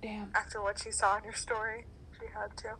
[0.00, 0.30] damn.
[0.34, 1.86] after what she saw in your story,
[2.18, 2.76] she had to.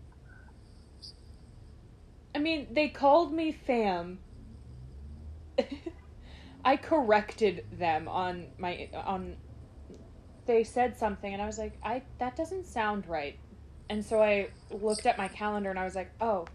[2.35, 4.21] I mean, they called me fam.
[6.65, 9.37] I corrected them on my on
[10.47, 13.39] they said something and I was like, I that doesn't sound right.
[13.89, 16.47] And so I looked at my calendar and I was like, "Oh,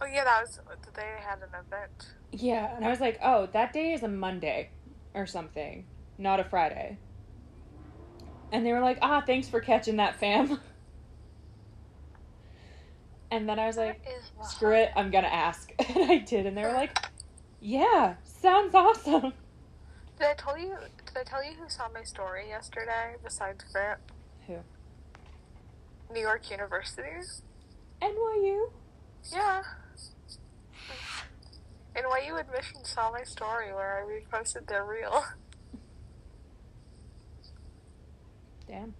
[0.00, 0.60] Oh yeah, that was
[0.94, 2.14] they had an event.
[2.32, 4.70] yeah." And I was like, "Oh, that day is a Monday
[5.14, 5.86] or something,
[6.18, 7.00] not a Friday."
[8.52, 10.60] And they were like, "Ah, thanks for catching that, fam."
[13.30, 14.50] And then I was like, That is wild.
[14.50, 15.70] screw it, I'm gonna ask.
[15.96, 16.96] And I did, and they were like,
[17.60, 19.32] yeah, sounds awesome.
[20.18, 20.74] Did I tell you?
[21.06, 23.16] Did I tell you who saw my story yesterday?
[23.24, 23.98] Besides Grant,
[24.46, 24.56] Who?
[26.12, 27.02] New York University.
[28.02, 28.70] NYU?
[29.32, 29.62] Yeah.
[31.96, 35.24] NYU admission saw my story where I reposted their reel.
[38.68, 38.94] Damn.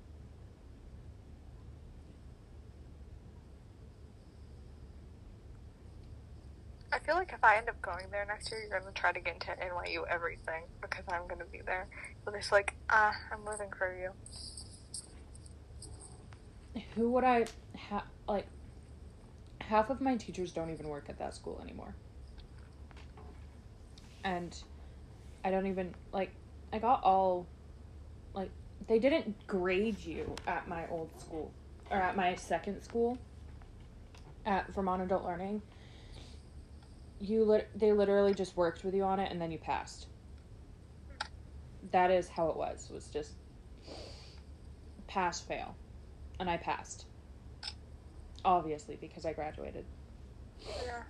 [6.96, 9.20] I feel like if I end up going there next year, you're gonna try to
[9.20, 11.86] get into NYU everything because I'm gonna be there.
[12.24, 14.12] But it's like, ah, I'm living for you.
[16.94, 18.04] Who would I have?
[18.26, 18.46] like?
[19.60, 21.94] Half of my teachers don't even work at that school anymore.
[24.24, 24.56] And
[25.44, 26.30] I don't even, like,
[26.72, 27.46] I got all,
[28.32, 28.50] like,
[28.86, 31.52] they didn't grade you at my old school,
[31.90, 33.18] or at my second school,
[34.46, 35.60] at Vermont Adult Learning.
[37.20, 40.06] You lit- they literally just worked with you on it and then you passed.
[41.92, 42.88] That is how it was.
[42.90, 43.32] It was just
[45.06, 45.76] pass fail.
[46.38, 47.06] And I passed.
[48.44, 49.84] Obviously because I graduated.
[50.84, 51.02] Yeah.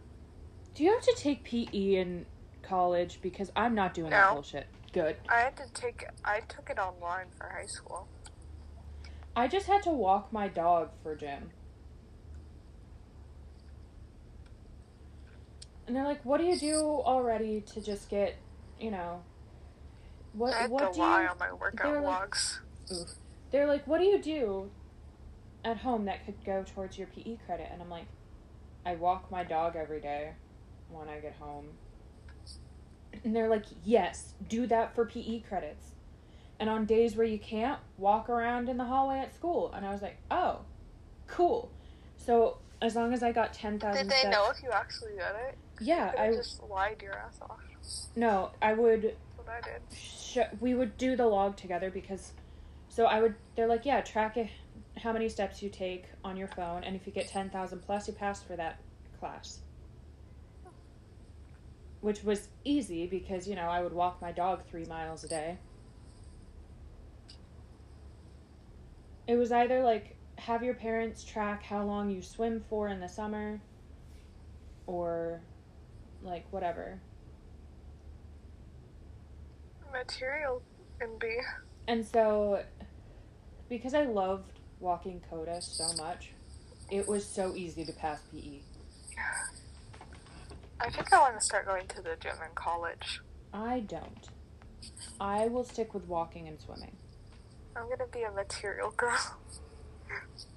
[0.75, 2.27] Do you have to take PE in
[2.67, 4.67] college because I'm not doing that bullshit.
[4.93, 5.17] Good.
[5.29, 6.05] I had to take.
[6.25, 8.09] I took it online for high school.
[9.35, 11.51] I just had to walk my dog for gym.
[15.87, 18.37] And they're like, "What do you do already to just get,
[18.81, 19.23] you know,
[20.33, 22.61] what I what do lie you on my they're workout like- logs.
[23.51, 24.71] They're like, "What do you do
[25.65, 28.07] at home that could go towards your PE credit?" And I'm like,
[28.85, 30.35] "I walk my dog every day
[30.91, 31.79] when I get home."
[33.25, 35.93] And they're like, "Yes, do that for PE credits."
[36.59, 39.73] And on days where you can't, walk around in the hallway at school.
[39.73, 40.61] And I was like, "Oh,
[41.27, 41.71] cool."
[42.17, 45.49] So, as long as I got 10,000 Did they steps know if you actually did
[45.49, 45.59] it?
[45.81, 47.59] Yeah, They I just lied your ass off.
[48.17, 49.83] No, I would what I did.
[49.97, 52.33] sh- we would do the log together because
[52.89, 54.49] so I would they're like yeah track it,
[54.97, 58.15] how many steps you take on your phone and if you get 10,000 plus you
[58.15, 58.81] pass for that
[59.21, 59.61] class
[62.01, 65.59] which was easy because you know I would walk my dog 3 miles a day
[69.27, 73.09] it was either like have your parents track how long you swim for in the
[73.09, 73.61] summer
[74.87, 75.41] or
[76.23, 77.01] like whatever
[79.93, 80.63] Material
[81.01, 81.39] in be.
[81.89, 82.63] And so,
[83.69, 86.33] because I loved walking Coda so much,
[86.91, 88.21] it was so easy to pass.
[88.33, 88.61] PE.
[90.81, 93.21] I think I want to start going to the gym in college.
[93.55, 94.29] I don't.
[95.19, 96.97] I will stick with walking and swimming.
[97.75, 99.39] I'm gonna be a material girl.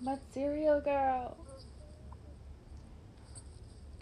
[0.02, 1.38] But cereal girl.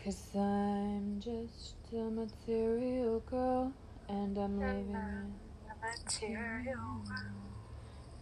[0.04, 3.74] Cause I'm just a material girl
[4.08, 6.22] and I'm living it.
[6.22, 7.04] Material.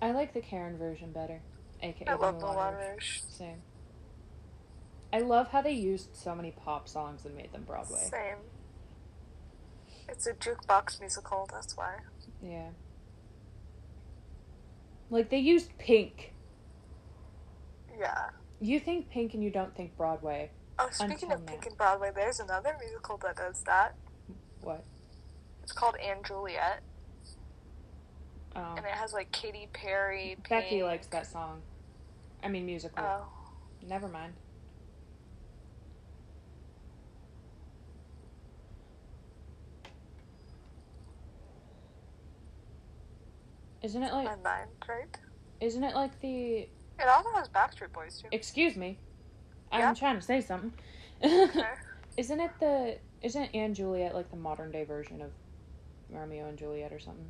[0.01, 1.41] I like the Karen version better.
[1.81, 2.91] AKA I love the Moulin Moulin Rouge.
[2.91, 3.21] Rouge.
[3.27, 3.61] Same.
[5.13, 7.99] I love how they used so many pop songs and made them Broadway.
[8.09, 8.37] Same.
[10.09, 11.95] It's a jukebox musical, that's why.
[12.41, 12.69] Yeah.
[15.09, 16.33] Like they used Pink.
[17.97, 18.29] Yeah.
[18.59, 20.51] You think Pink and you don't think Broadway.
[20.79, 23.95] Oh, speaking of Pink and Broadway, there's another musical that does that.
[24.61, 24.83] What?
[25.63, 26.81] It's called Anne Juliet,
[28.55, 28.73] Oh.
[28.77, 30.37] and it has like Katy Perry.
[30.49, 31.61] Becky likes that song.
[32.43, 33.03] I mean musical.
[33.03, 33.25] Oh,
[33.87, 34.33] Never mind.
[43.83, 45.17] Isn't it like my mind, right?
[45.61, 46.67] isn't it like the
[46.99, 48.29] It also has Backstreet Boys too.
[48.31, 48.97] excuse me.
[49.71, 49.93] I'm Yeah?
[49.93, 50.73] trying to say something.
[51.23, 51.63] Okay.
[52.17, 55.31] isn't it the isn't Anne Juliet like the modern day version of
[56.09, 57.29] Romeo and Juliet or something?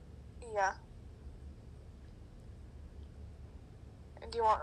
[0.54, 0.74] Yeah.
[4.22, 4.62] And do you want?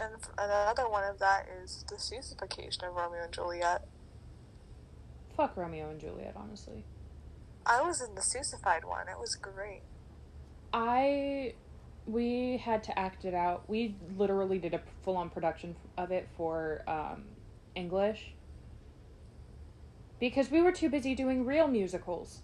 [0.00, 3.86] And another one of that is the Seussification of Romeo and Juliet.
[5.36, 6.84] Fuck Romeo and Juliet, honestly.
[7.66, 9.08] I was in the Seussified one.
[9.08, 9.82] It was great.
[10.72, 11.54] I
[12.08, 13.68] we had to act it out.
[13.68, 17.24] We literally did a full on production of it for um,
[17.74, 18.32] English
[20.18, 22.42] because we were too busy doing real musicals.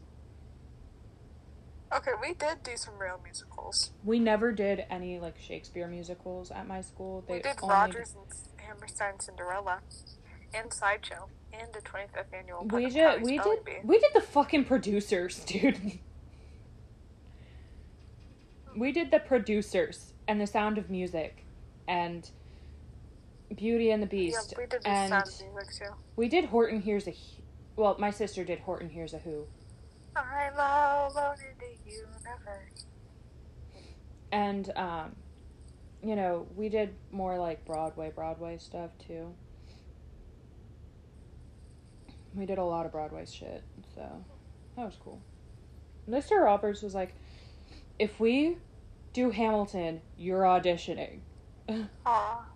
[1.95, 3.93] Okay, we did do some real musicals.
[4.05, 7.25] We never did any like Shakespeare musicals at my school.
[7.27, 9.81] They we did Rodgers and Hammerstein Cinderella,
[10.53, 12.65] and Sideshow, and the 25th annual.
[12.65, 15.99] we did we did we did the fucking producers, dude.
[18.77, 21.45] We did the producers and the Sound of Music,
[21.87, 22.31] and
[23.55, 24.53] Beauty and the Beast.
[24.53, 25.95] Yeah, we did the and sound of music too.
[26.17, 27.15] we did Horton Hears a.
[27.77, 29.47] Well, my sister did Horton Hears a Who,
[30.17, 32.87] I'm alone in the universe.
[34.33, 35.17] and um,
[36.03, 39.35] you know we did more like Broadway Broadway stuff too.
[42.35, 43.63] We did a lot of Broadway shit,
[43.95, 44.25] so
[44.77, 45.21] that was cool.
[46.09, 46.43] Mr.
[46.43, 47.15] Roberts was like,
[47.99, 48.59] "If we
[49.13, 51.21] do Hamilton, you're auditioning."
[52.07, 52.47] Aw.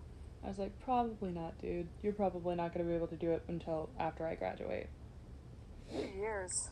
[0.43, 1.87] I was like, "Probably not, dude.
[2.01, 4.87] You're probably not going to be able to do it until after I graduate."
[5.91, 6.69] Years.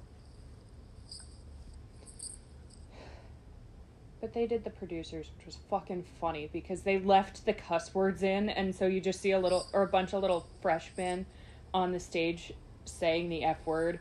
[4.20, 8.24] But they did the producers, which was fucking funny because they left the cuss words
[8.24, 11.28] in, and so you just see a little or a bunch of little freshmen
[11.74, 12.54] on the stage
[12.86, 14.00] saying the f word,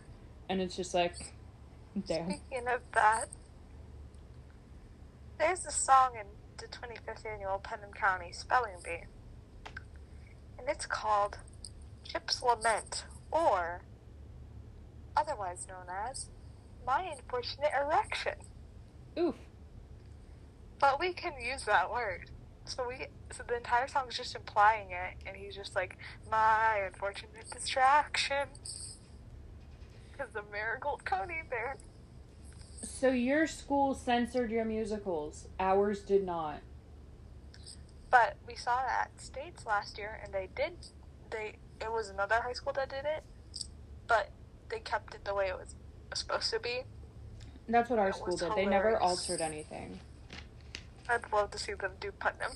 [0.48, 1.34] and it's just like,
[2.06, 2.30] damn.
[2.30, 3.26] Speaking of that,
[5.38, 6.26] there's a song in
[6.58, 9.04] the 25th annual Putnam County Spelling Bee,
[10.58, 11.38] and it's called
[12.04, 13.82] Chip's Lament, or
[15.16, 16.26] otherwise known as
[16.86, 18.34] My Unfortunate Erection.
[19.18, 19.34] Oof.
[20.78, 22.30] But we can use that word.
[22.64, 25.96] So we, so the entire song is just implying it, and he's just like,
[26.30, 28.48] my unfortunate distraction.
[30.12, 31.76] Because the Marigold Coneybear.
[32.82, 35.48] So your school censored your musicals.
[35.58, 36.60] Ours did not.
[38.10, 40.72] But we saw it at States last year, and they did.
[41.30, 43.22] They it was another high school that did it,
[44.06, 44.30] but
[44.70, 45.74] they kept it the way it was
[46.14, 46.82] supposed to be.
[47.68, 48.52] That's what our That school did.
[48.54, 49.98] They never altered anything.
[51.08, 52.52] I'd love to see them do Putnam.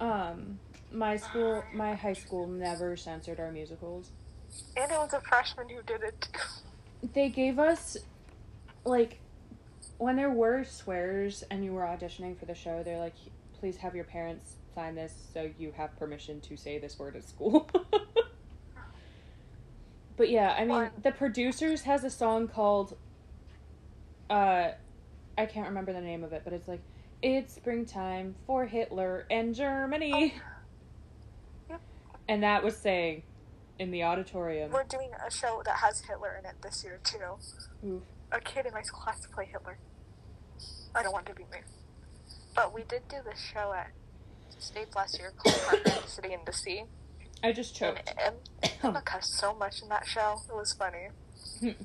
[0.00, 0.58] Um,
[0.92, 4.10] my school, my high school never censored our musicals.
[4.76, 7.08] And it was a freshman who did it too.
[7.12, 7.96] they gave us
[8.84, 9.18] like
[9.98, 13.14] when there were swears and you were auditioning for the show they're like
[13.58, 17.24] please have your parents sign this so you have permission to say this word at
[17.24, 17.68] school
[20.16, 22.96] but yeah i mean the producers has a song called
[24.30, 24.68] uh
[25.38, 26.80] i can't remember the name of it but it's like
[27.22, 30.34] it's springtime for hitler and germany
[31.70, 31.80] Yep.
[32.28, 33.22] and that was saying
[33.78, 37.18] in the auditorium We're doing a show that has Hitler in it this year too.
[37.88, 38.02] Oof.
[38.34, 39.78] A kid in my school has to play Hitler.
[40.92, 41.58] I don't want to be me.
[42.56, 43.92] But we did do this show at
[44.58, 46.82] State last year called Partner in the City in the Sea.
[47.44, 50.36] i just And choked Em- Emma cussed so much in that show.
[50.48, 51.10] It was funny.
[51.60, 51.82] Hmm.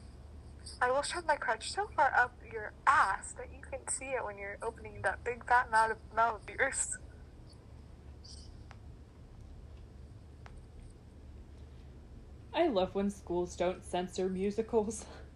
[0.81, 4.25] I will shove my crutch so far up your ass that you can see it
[4.25, 6.97] when you're opening that big fat mouth of, mouth of yours.
[12.55, 15.05] I love when schools don't censor musicals.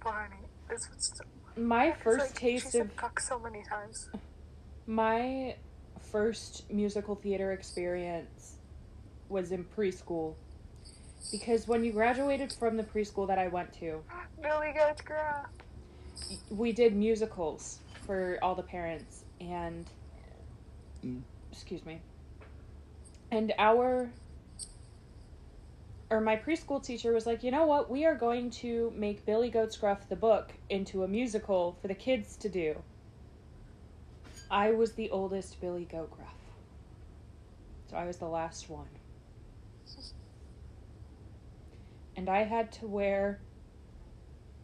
[0.00, 0.36] It's funny.
[0.70, 1.20] It's, it's,
[1.56, 4.08] My first like, taste she said of fuck so many times.
[4.86, 5.56] my
[6.10, 8.56] first musical theater experience
[9.28, 10.34] was in preschool.
[11.30, 14.02] Because when you graduated from the preschool that I went to,
[14.42, 15.46] Billy Goat's Gruff.
[16.50, 19.86] we did musicals for all the parents and
[21.04, 21.22] Mm.
[21.50, 22.02] excuse me
[23.30, 24.10] and our
[26.10, 29.50] or my preschool teacher was like you know what we are going to make billy
[29.50, 32.82] goats gruff the book into a musical for the kids to do
[34.50, 36.34] i was the oldest billy goat gruff
[37.88, 38.88] so i was the last one
[42.16, 43.40] and i had to wear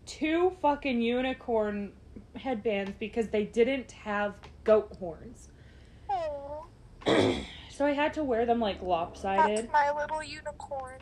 [0.07, 1.93] two fucking unicorn
[2.37, 4.35] headbands because they didn't have
[4.65, 5.49] goat horns.
[7.69, 9.59] So I had to wear them like lopsided.
[9.59, 10.99] that's my little unicorn.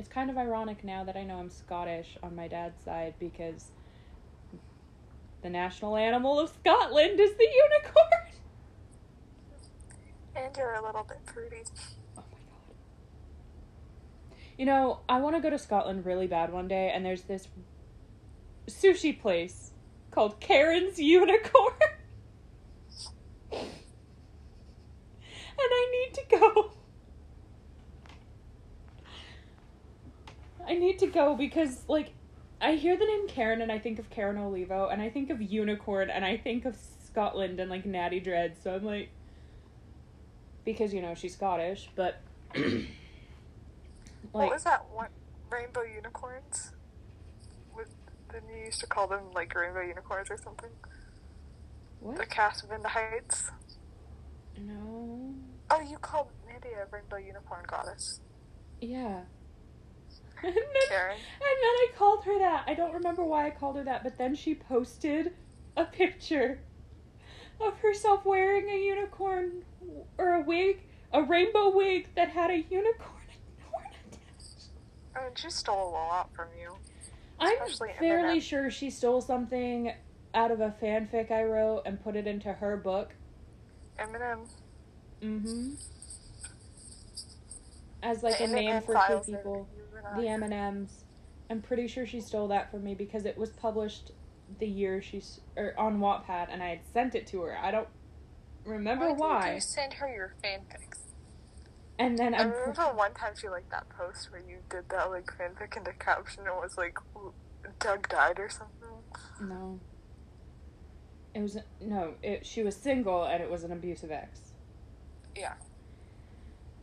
[0.00, 3.66] It's kind of ironic now that I know I'm Scottish on my dad's side because
[5.42, 8.32] the national animal of Scotland is the unicorn.
[10.34, 11.64] And you're a little bit fruity.
[12.16, 12.76] Oh my god.
[14.56, 17.48] You know, I want to go to Scotland really bad one day, and there's this
[18.68, 19.72] sushi place
[20.10, 21.74] called Karen's Unicorn.
[23.52, 23.68] and
[25.58, 26.72] I need to go.
[30.70, 32.12] I need to go because, like,
[32.60, 35.42] I hear the name Karen and I think of Karen Olivo, and I think of
[35.42, 39.08] Unicorn, and I think of Scotland and, like, Natty Dread, so I'm like,
[40.64, 42.20] because, you know, she's Scottish, but.
[44.30, 45.08] what was that one?
[45.50, 46.70] Rainbow unicorns?
[47.74, 47.88] With,
[48.32, 50.70] didn't you used to call them like rainbow unicorns or something?
[52.16, 53.50] The cast of In the Heights.
[54.56, 55.34] No.
[55.70, 58.20] Oh, you called Mandy a rainbow unicorn goddess.
[58.80, 59.22] Yeah.
[60.42, 61.16] And, then, Karen.
[61.16, 62.64] and then I called her that.
[62.66, 65.32] I don't remember why I called her that, but then she posted
[65.76, 66.60] a picture
[67.60, 69.64] of herself wearing a unicorn
[70.18, 70.82] or a wig,
[71.12, 73.20] a rainbow wig that had a unicorn
[73.70, 74.68] horn attached.
[75.14, 76.74] I mean, she stole a lot from you.
[77.38, 77.58] I'm
[77.98, 79.92] fairly sure she stole something
[80.34, 83.14] out of a fanfic I wrote and put it into her book.
[83.98, 84.46] Eminem.
[85.22, 85.74] Mm-hmm.
[88.02, 89.68] As like The a name for two people.
[90.02, 90.20] You and I.
[90.20, 91.04] The M and M's.
[91.50, 94.12] I'm pretty sure she stole that from me because it was published
[94.58, 97.58] the year she's or on Wattpad, and I had sent it to her.
[97.58, 97.88] I don't
[98.64, 99.46] remember Why why.
[99.48, 100.98] did you send her your fanfics?
[101.98, 105.10] And then I I'm remember one time she liked that post where you did that
[105.10, 106.98] like fanfic and the caption it was like
[107.78, 108.88] Doug died or something.
[109.40, 109.78] no.
[111.34, 112.14] It was no.
[112.22, 114.40] It she was single and it was an abusive ex.
[115.36, 115.54] Yeah.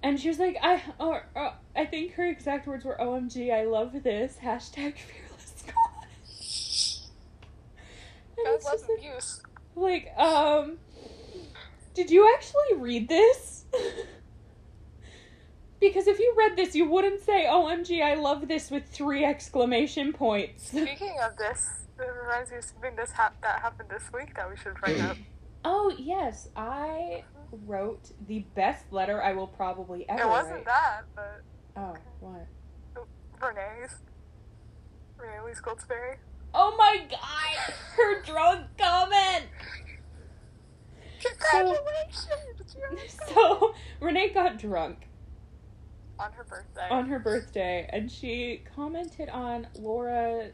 [0.08, 3.66] And she was like, I or, or I think her exact words were, "OMG, I
[3.66, 7.00] love this." Hashtag fearless Scottish.
[8.38, 9.42] And That it's was like, abuse.
[9.76, 10.78] like, um,
[11.94, 13.66] did you actually read this?
[15.82, 20.14] because if you read this, you wouldn't say, "OMG, I love this" with three exclamation
[20.14, 20.68] points.
[20.70, 24.50] Speaking of this, it reminds me of something this hap- that happened this week that
[24.50, 25.18] we should bring up.
[25.66, 30.66] oh yes, I wrote the best letter I will probably ever it wasn't write.
[30.66, 31.42] that, but
[31.76, 32.48] Oh, what?
[33.42, 33.96] Renee's.
[35.18, 36.16] Renee Elise Goldsberry.
[36.54, 37.74] Oh my god!
[37.96, 39.46] Her drunk comment!
[41.22, 42.76] Congratulations!
[42.78, 42.98] You're
[43.34, 45.08] So, Renee got drunk
[46.20, 46.88] on her birthday.
[46.90, 50.50] on her birthday and she commented on Laura.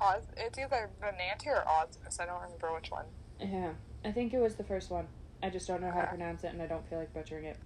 [0.00, 2.20] Oz, it's either Benanti or Osnes.
[2.20, 3.06] I don't remember which one.
[3.40, 3.70] Yeah,
[4.04, 5.06] I think it was the first one.
[5.42, 7.44] I just don't know how to uh, pronounce it and I don't feel like butchering
[7.44, 7.56] it.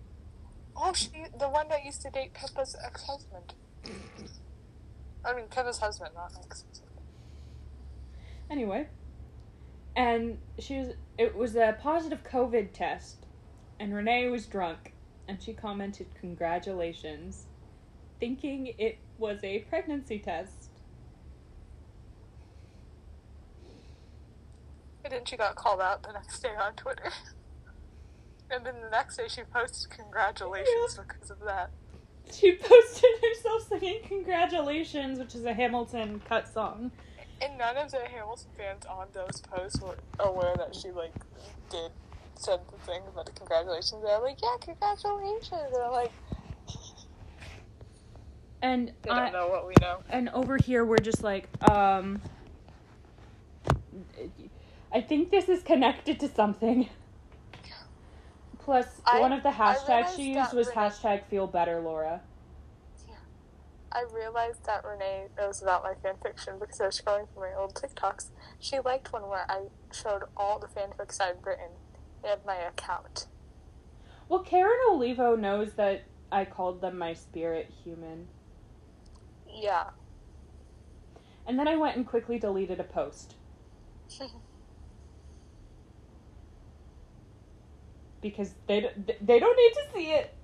[0.77, 3.55] Oh, she, the one that used to date Pippa's ex-husband.
[5.25, 6.91] I mean, Pippa's husband, not ex-husband.
[8.51, 8.87] Anyway,
[9.97, 10.89] and she was.
[11.19, 13.27] It was a positive COVID test,
[13.81, 14.93] and Renee was drunk,
[15.27, 17.47] and she commented, "Congratulations,"
[18.21, 20.66] thinking it was a pregnancy test.
[25.07, 27.13] And then she got called out the next day on Twitter.
[28.49, 31.71] And then the next day she posted congratulations because of that.
[32.33, 36.93] She posted herself singing "Congratulations," which is a Hamilton cut song.
[37.41, 41.13] And none of the Hamilton fans on those posts were aware that she like
[41.71, 41.91] did
[42.35, 44.01] said the thing about the congratulations.
[44.05, 45.51] They're like, yeah, congratulations.
[45.53, 46.13] And they're like,
[48.63, 49.99] And they I, don't know what we know.
[50.09, 52.21] and over here we're just like, um,
[54.97, 56.89] I think this is connected to something.
[58.59, 62.23] Plus, I- one of the hashtags she used was Renee- hashtag feel better, Laura.
[63.93, 67.75] I realized that Renee knows about my fanfiction because I was scrolling through my old
[67.75, 68.31] TikToks.
[68.59, 71.73] She liked one where I showed all the fanfics I'd written
[72.25, 73.27] in my account.
[74.31, 78.29] Well, Karen Olivo knows that I called them my spirit human.
[79.47, 79.91] Yeah.
[81.47, 83.35] And then I went and quickly deleted a post.
[88.23, 90.35] because they d- they don't need to see it.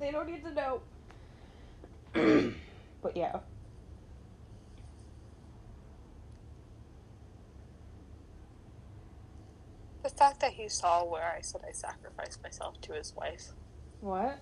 [0.00, 0.82] They don't need to know.
[3.02, 3.40] but yeah.
[10.02, 13.52] The fact that he saw where I said I sacrificed myself to his wife.
[14.00, 14.38] What?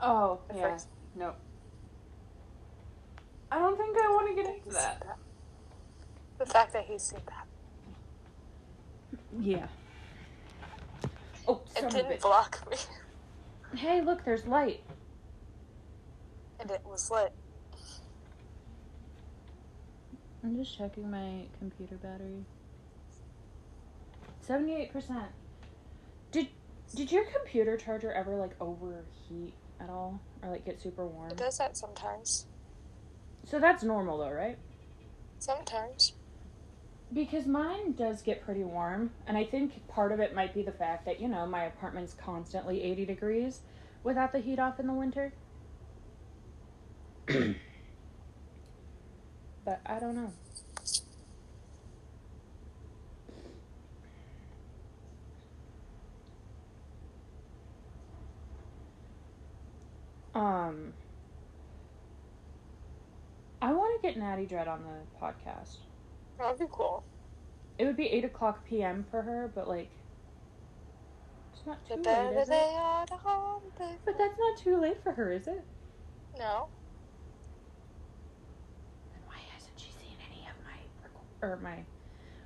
[0.00, 0.62] Oh, The yeah.
[0.70, 1.34] first- No.
[3.50, 5.02] I don't think I want to get into that.
[6.38, 7.46] The fact that he's seen that.
[9.40, 9.66] Yeah.
[11.48, 12.76] Oh, It son of a didn't block me.
[13.74, 14.82] Hey, look, there's light.
[16.60, 17.32] And it was lit.
[20.44, 22.44] I'm just checking my computer battery.
[24.42, 25.28] Seventy-eight percent.
[26.30, 26.48] Did
[26.94, 31.30] did your computer charger ever like overheat at all, or like get super warm?
[31.30, 32.46] It does that sometimes.
[33.44, 34.58] So that's normal though, right?
[35.38, 36.14] Sometimes.
[37.12, 40.72] Because mine does get pretty warm, and I think part of it might be the
[40.72, 43.60] fact that, you know, my apartment's constantly 80 degrees
[44.04, 45.32] without the heat off in the winter.
[49.64, 50.32] but I don't know.
[60.34, 60.92] Um,
[63.60, 65.87] I want to get Natty Dread on the podcast.
[66.38, 67.02] That'd be cool.
[67.78, 69.04] It would be eight o'clock p.m.
[69.10, 69.90] for her, but like,
[71.52, 72.52] it's not The too late, is it?
[73.08, 75.64] the But that's not too late for her, is it?
[76.38, 76.68] No.
[79.12, 81.78] Then why hasn't she seen any of my or my?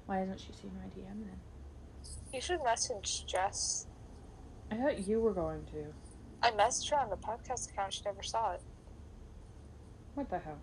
[0.07, 1.41] Why hasn't she seen my DM then?
[2.33, 3.87] You should message Jess.
[4.71, 5.85] I thought you were going to.
[6.43, 7.93] I messaged her on the podcast account.
[7.93, 8.63] She never saw it.
[10.15, 10.59] What the hell?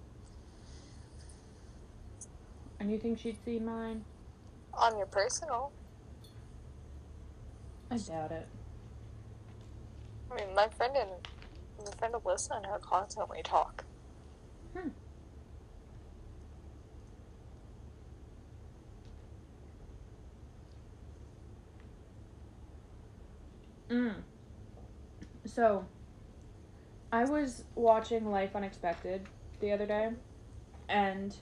[2.79, 4.05] And you think she'd see mine?
[4.79, 5.71] On your personal.
[7.91, 8.47] I doubt it.
[10.31, 11.09] I mean, my friend and
[11.85, 13.85] my friend Alyssa and her constantly talk.
[14.77, 14.89] Hmm.
[23.91, 24.15] Mm.
[25.45, 25.85] So,
[27.11, 29.27] I was watching Life Unexpected
[29.59, 30.11] the other day,
[30.87, 31.35] and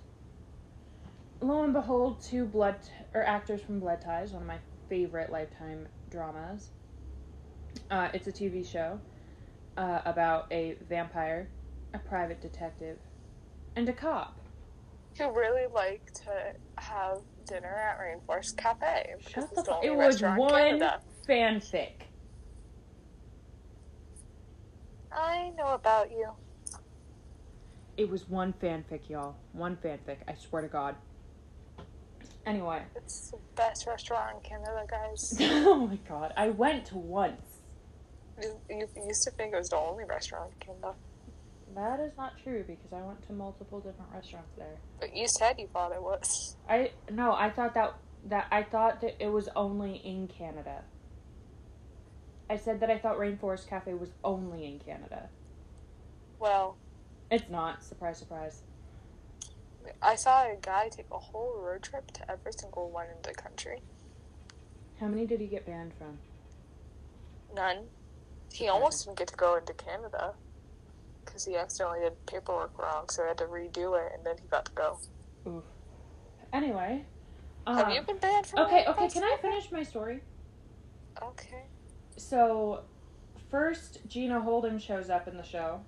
[1.41, 2.75] lo and behold, two blood
[3.13, 4.57] or actors from Blood Ties, one of my
[4.89, 6.69] favorite Lifetime dramas.
[7.91, 8.99] Uh, it's a TV show
[9.77, 11.49] uh, about a vampire,
[11.93, 12.97] a private detective,
[13.75, 14.39] and a cop.
[15.17, 19.15] Who really like to have dinner at Rainforest Cafe.
[19.19, 19.83] Shut the the fuck.
[19.83, 20.81] only It was one
[21.27, 21.91] fanfic.
[25.11, 26.29] I know about you.
[27.95, 29.35] It was one fanfic, y'all.
[29.53, 30.17] One fanfic.
[30.27, 30.95] I swear to God.
[32.47, 32.81] Anyway.
[32.95, 35.33] It's the best restaurant in Canada, guys.
[35.67, 36.33] oh my God.
[36.37, 37.41] I went once.
[38.41, 40.95] you, you used to think it was the only restaurant in Canada.
[41.75, 44.79] That is not true because I went to multiple different restaurants there.
[45.01, 46.55] But you said you thought it was.
[46.69, 50.85] I no, I thought that that I thought that it was only in Canada.
[52.49, 55.29] I said that I thought Rainforest Cafe was only in Canada.
[56.39, 56.77] Well,
[57.29, 57.83] It's not.
[57.83, 58.63] Surprise, surprise.
[60.01, 63.33] I saw a guy take a whole road trip to every single one in the
[63.33, 63.81] country.
[64.99, 66.17] How many did he get banned from?
[67.55, 67.85] None.
[68.51, 70.33] He almost didn't get to go into Canada
[71.23, 74.47] because he accidentally did paperwork wrong, so he had to redo it, and then he
[74.49, 74.97] got to go.
[75.47, 75.63] Oof.
[76.53, 77.05] Anyway.
[77.67, 78.59] Have um, you been banned from?
[78.59, 80.21] Okay, okay, can I finish my story?
[81.21, 81.63] Okay.
[82.15, 82.81] So,
[83.49, 85.81] first, Gina Holden shows up in the show.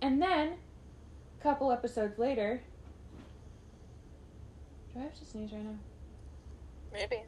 [0.00, 0.54] And then,
[1.42, 2.60] a couple episodes later.
[4.94, 5.74] Do I have to sneeze right now?
[6.92, 7.22] Maybe.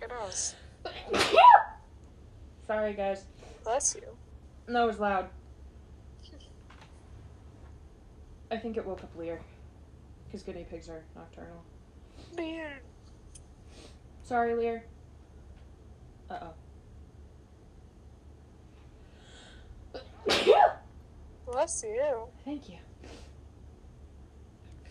[0.00, 0.54] Who knows?
[2.66, 3.26] Sorry, guys.
[3.62, 4.08] Bless you.
[4.66, 5.28] That was loud.
[8.50, 9.40] I think it woke up Lear.
[10.26, 11.62] Because guinea pigs are nocturnal.
[12.36, 12.78] Man.
[14.22, 14.84] Sorry, Lear.
[16.30, 16.54] Uh oh.
[21.46, 22.28] Bless you.
[22.44, 22.78] Thank you.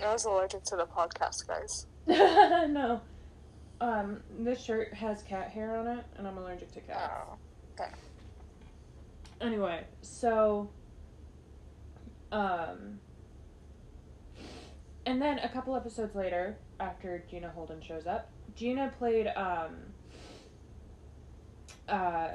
[0.04, 1.88] I was allergic to the podcast, guys.
[2.08, 3.02] no.
[3.82, 7.12] Um, this shirt has cat hair on it, and I'm allergic to cats.
[7.28, 7.38] Oh.
[9.42, 10.70] Anyway, so,
[12.32, 13.00] um,
[15.06, 19.76] and then a couple episodes later, after Gina Holden shows up, Gina played um,
[21.90, 22.30] uh,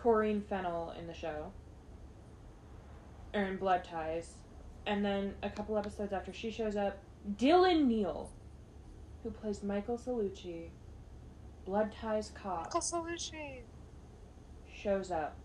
[0.00, 1.52] Coreen Fennel in the show,
[3.34, 4.34] or in Blood Ties,
[4.86, 6.98] and then a couple episodes after she shows up,
[7.36, 8.30] Dylan Neal,
[9.22, 10.68] who plays Michael Celluci,
[11.64, 13.62] Blood Ties cop, Solution.
[14.72, 15.36] shows up.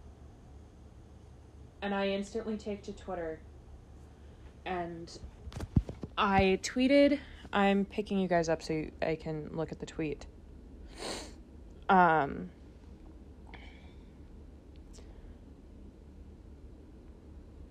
[1.82, 3.40] And I instantly take to Twitter
[4.66, 5.18] and
[6.18, 7.20] I tweeted.
[7.52, 10.26] I'm picking you guys up so you, I can look at the tweet.
[11.90, 12.52] Um,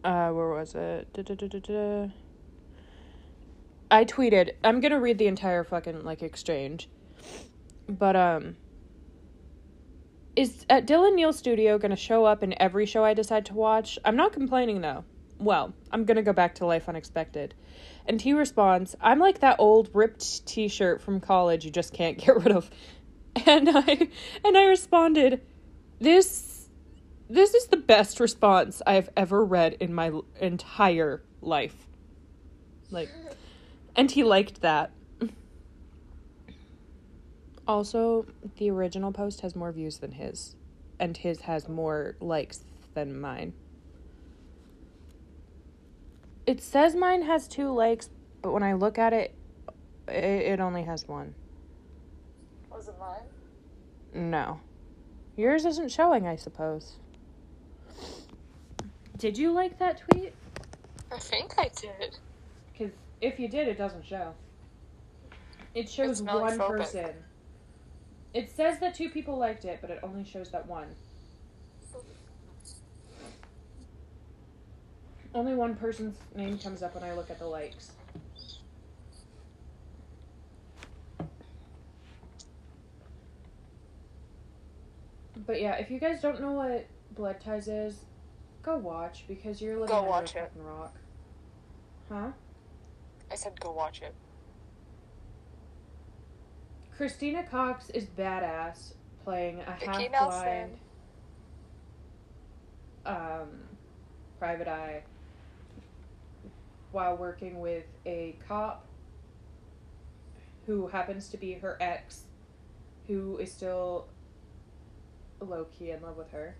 [0.05, 1.12] uh, where was it?
[1.12, 2.09] Da-da-da-da-da.
[3.90, 4.53] I tweeted.
[4.62, 6.88] I'm gonna read the entire fucking like exchange,
[7.88, 8.57] but um,
[10.36, 13.98] is at Dylan Neal Studio gonna show up in every show I decide to watch?
[14.05, 15.05] I'm not complaining though.
[15.38, 17.55] Well, I'm gonna go back to Life Unexpected.
[18.07, 22.16] And he responds, I'm like that old ripped t shirt from college you just can't
[22.24, 22.70] get rid of.
[23.46, 24.09] And I
[24.44, 25.40] and I responded,
[25.98, 26.49] This
[27.31, 30.11] this is the best response I've ever read in my
[30.41, 31.87] entire life.
[32.91, 33.09] Like
[33.95, 34.91] and he liked that.
[37.68, 38.26] Also,
[38.57, 40.57] the original post has more views than his,
[40.99, 42.64] and his has more likes
[42.95, 43.53] than mine.
[46.47, 48.11] It says mine has two likes,
[48.43, 49.37] but when I look at it,
[50.09, 51.35] it, it only has one.
[52.72, 54.31] Was it mine?
[54.31, 54.59] No.
[55.37, 56.97] Yours isn't showing, I suppose.
[59.21, 60.33] Did you like that tweet?
[61.12, 62.16] I think I did.
[62.73, 64.33] Because if you did, it doesn't show.
[65.75, 67.11] It shows one person.
[68.33, 70.89] It says that two people liked it, but it only shows that one.
[75.35, 77.93] Only one person's name comes up when I look at the likes.
[85.47, 87.97] But yeah, if you guys don't know what Blood Ties is,
[88.62, 90.40] go watch because you're living Go under a watch it.
[90.40, 90.94] fucking rock.
[92.08, 92.28] Huh?
[93.30, 94.14] I said go watch it.
[96.96, 98.94] Christina Cox is badass
[99.24, 100.78] playing a Vicky half blind
[103.06, 103.48] um,
[104.38, 105.02] private eye
[106.92, 108.84] while working with a cop
[110.66, 112.24] who happens to be her ex
[113.06, 114.06] who is still
[115.40, 116.54] low key in love with her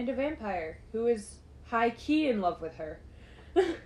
[0.00, 1.36] and a vampire who is
[1.66, 3.00] high key in love with her.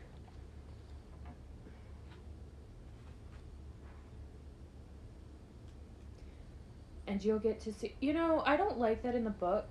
[7.06, 9.68] And you'll get to see you know i don't like that in the book.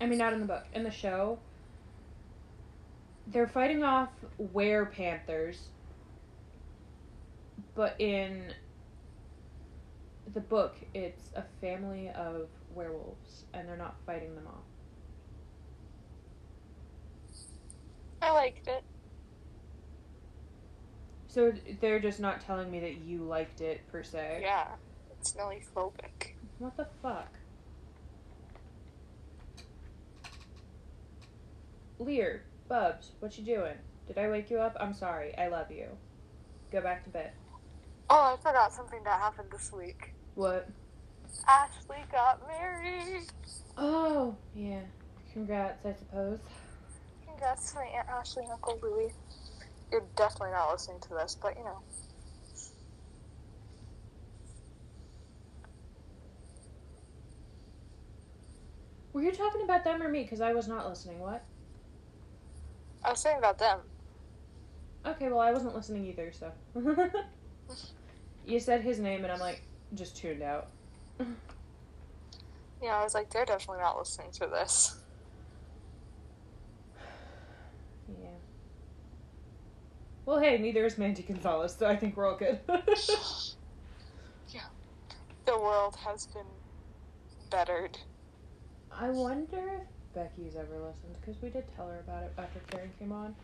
[0.00, 1.38] I mean not in the book in the show.
[3.28, 5.68] They're fighting off were panthers
[7.74, 8.52] but in
[10.34, 14.67] the book it's a family of werewolves and they're not fighting them off
[18.22, 18.82] I liked it.
[21.28, 24.66] so they're just not telling me that you liked it per se Yeah.
[25.20, 26.32] It's melophobic.
[26.58, 27.28] What the fuck?
[31.98, 33.74] Lear, Bubs, what you doing?
[34.06, 34.76] Did I wake you up?
[34.80, 35.36] I'm sorry.
[35.36, 35.86] I love you.
[36.70, 37.32] Go back to bed.
[38.10, 40.14] Oh, I forgot something that happened this week.
[40.34, 40.68] What?
[41.46, 43.24] Ashley got married.
[43.76, 44.80] Oh, yeah.
[45.32, 46.38] Congrats, I suppose.
[47.38, 49.12] Congrats to my Aunt Ashley and Uncle Louie.
[49.92, 51.78] You're definitely not listening to this, but you know.
[59.12, 60.24] Were you talking about them or me?
[60.24, 61.20] Because I was not listening.
[61.20, 61.44] What?
[63.04, 63.78] I was saying about them.
[65.06, 66.50] Okay, well, I wasn't listening either, so.
[68.46, 69.62] you said his name, and I'm like,
[69.94, 70.70] just tuned out.
[72.80, 74.98] Yeah, I was like, they're definitely not listening to this.
[78.08, 78.28] Yeah.
[80.28, 82.60] Well, hey, neither is Mandy Gonzalez, so I think we're all good.
[84.50, 84.60] Yeah.
[85.46, 86.44] The world has been
[87.50, 87.96] bettered.
[88.92, 92.90] I wonder if Becky's ever listened, because we did tell her about it after Karen
[92.98, 93.34] came on.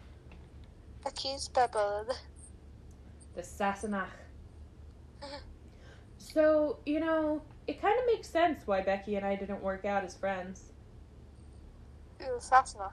[1.02, 2.12] Becky's bubbled.
[3.34, 4.08] The Sassenach.
[5.22, 5.38] Uh-huh.
[6.18, 10.04] So, you know, it kind of makes sense why Becky and I didn't work out
[10.04, 10.64] as friends.
[12.20, 12.92] Ew, Sasna.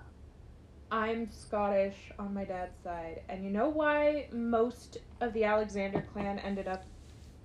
[0.92, 6.38] I'm Scottish on my dad's side, and you know why most of the Alexander clan
[6.40, 6.84] ended up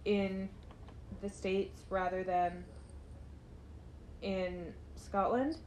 [0.05, 0.49] in
[1.23, 2.65] the States rather than
[4.23, 5.59] in Scotland?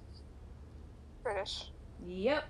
[1.24, 1.72] British.
[2.06, 2.44] Yep.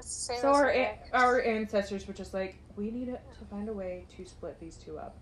[0.00, 0.72] Same So our
[1.12, 4.96] our ancestors were just like, we need to find a way to split these two
[4.96, 5.16] up.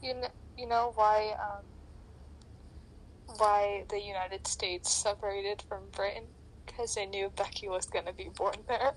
[0.00, 1.64] You know, you know why um,
[3.38, 6.24] why the United States separated from Britain
[6.64, 8.94] because I knew Becky was gonna be born there.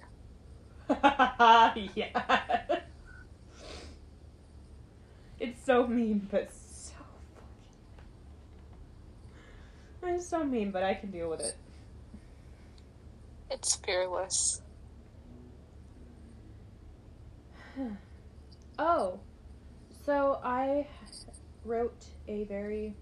[1.95, 2.79] yeah.
[5.39, 6.93] It's so mean, but so
[10.01, 10.15] funny.
[10.15, 11.55] It's so mean, but I can deal with it.
[13.51, 14.61] It's fearless.
[18.77, 19.21] Oh,
[20.05, 20.85] so I
[21.63, 22.93] wrote a very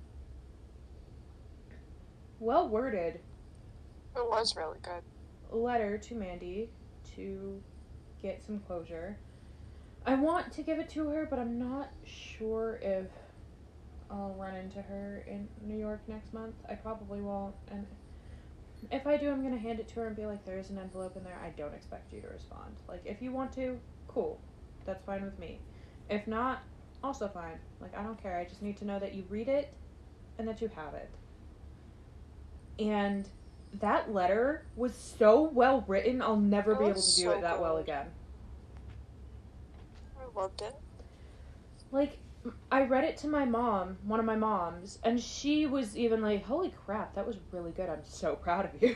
[2.39, 3.19] well worded
[4.15, 5.01] It was really good.
[5.51, 6.69] letter to Mandy
[7.15, 7.61] to
[8.21, 9.17] get some closure.
[10.05, 13.07] I want to give it to her, but I'm not sure if
[14.09, 16.55] I'll run into her in New York next month.
[16.69, 17.55] I probably won't.
[17.71, 17.85] And
[18.91, 20.69] if I do, I'm going to hand it to her and be like, there is
[20.69, 21.39] an envelope in there.
[21.43, 22.75] I don't expect you to respond.
[22.87, 24.39] Like, if you want to, cool.
[24.85, 25.59] That's fine with me.
[26.09, 26.63] If not,
[27.03, 27.59] also fine.
[27.79, 28.37] Like, I don't care.
[28.37, 29.73] I just need to know that you read it
[30.37, 31.09] and that you have it.
[32.79, 33.29] And
[33.79, 37.41] that letter was so well written, I'll never It be able to do so it
[37.41, 38.07] that well again.
[40.19, 40.75] I loved it.
[41.91, 42.17] Like,
[42.71, 46.45] I read it to my mom, one of my moms, and she was even like,
[46.45, 47.89] Holy crap, that was really good.
[47.89, 48.95] I'm so proud of you.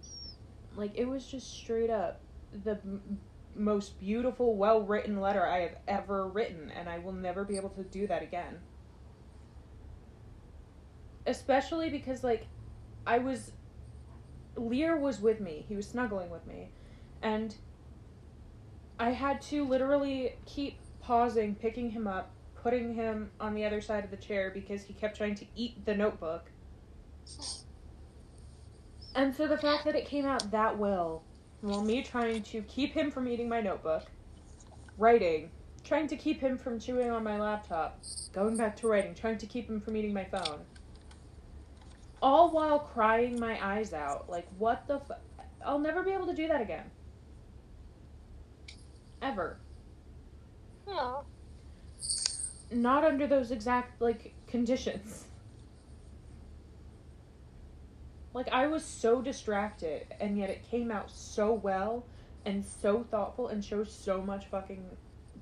[0.76, 2.20] like, it was just straight up
[2.64, 3.20] the m-
[3.54, 7.70] most beautiful, well written letter I have ever written, and I will never be able
[7.70, 8.58] to do that again.
[11.26, 12.46] Especially because, like,
[13.06, 13.52] I was.
[14.56, 16.68] Lear was with me, he was snuggling with me,
[17.22, 17.54] and
[18.98, 22.30] I had to literally keep pausing, picking him up,
[22.62, 25.84] putting him on the other side of the chair because he kept trying to eat
[25.86, 26.50] the notebook.
[29.14, 31.22] And so the fact that it came out that well,
[31.60, 34.04] while me trying to keep him from eating my notebook,
[34.98, 35.50] writing,
[35.84, 38.00] trying to keep him from chewing on my laptop,
[38.32, 40.60] going back to writing, trying to keep him from eating my phone,
[42.22, 44.30] all while crying my eyes out.
[44.30, 45.18] Like, what the f-
[45.64, 46.84] I'll never be able to do that again.
[49.20, 49.58] Ever.
[50.86, 51.24] No.
[52.72, 55.24] not under those exact like conditions.
[58.34, 62.04] Like I was so distracted and yet it came out so well
[62.44, 64.84] and so thoughtful and shows so much fucking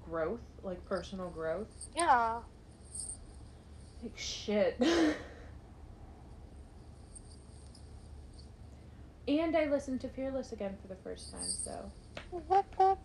[0.05, 1.69] growth, like personal growth.
[1.97, 2.41] Yeah.
[4.03, 4.79] Like shit.
[9.39, 11.91] and I listened to Fearless again for the first time, so
[12.31, 12.99] Whoop, whoop.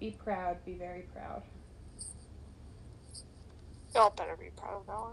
[0.00, 1.42] be proud, be very proud.
[3.94, 5.12] Y'all better be proud of that one.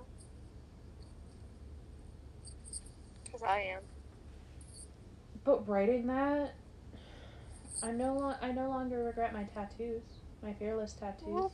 [3.24, 3.82] Because I am.
[5.43, 6.56] But writing that,
[7.84, 10.01] I no lo- I no longer regret my tattoos,
[10.43, 11.51] my fearless tattoos.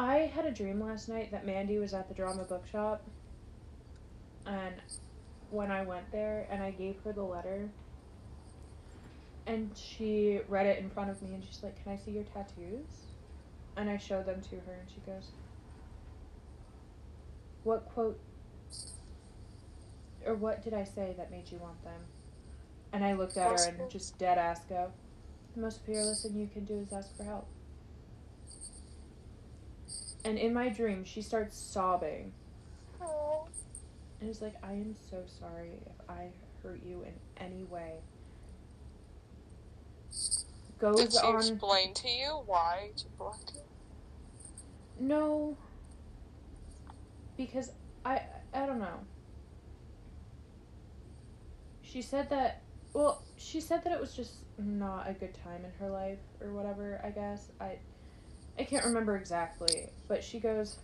[0.00, 3.02] I had a dream last night that Mandy was at the drama bookshop,
[4.46, 4.74] and
[5.50, 7.68] when I went there and I gave her the letter,
[9.46, 12.24] and she read it in front of me, and she's like, "Can I see your
[12.24, 13.08] tattoos?"
[13.76, 15.32] And I showed them to her, and she goes,
[17.62, 18.18] what quote
[20.24, 22.00] or what did I say that made you want them?
[22.92, 24.90] And I looked at her and just dead ass go,
[25.54, 27.46] the most fearless thing you can do is ask for help.
[30.24, 32.32] And in my dream, she starts sobbing
[33.00, 33.46] Oh.
[34.20, 36.28] and is like, I am so sorry if I
[36.62, 37.12] hurt you in
[37.42, 37.94] any way.
[40.78, 41.36] Goes Did she on.
[41.36, 43.60] explain to you why she blocked you?
[44.98, 45.56] No.
[47.36, 47.72] Because
[48.04, 49.00] I I don't know.
[51.82, 52.62] She said that
[52.92, 56.52] well, she said that it was just not a good time in her life or
[56.52, 57.48] whatever, I guess.
[57.60, 57.78] I
[58.60, 60.76] I can't remember exactly, but she goes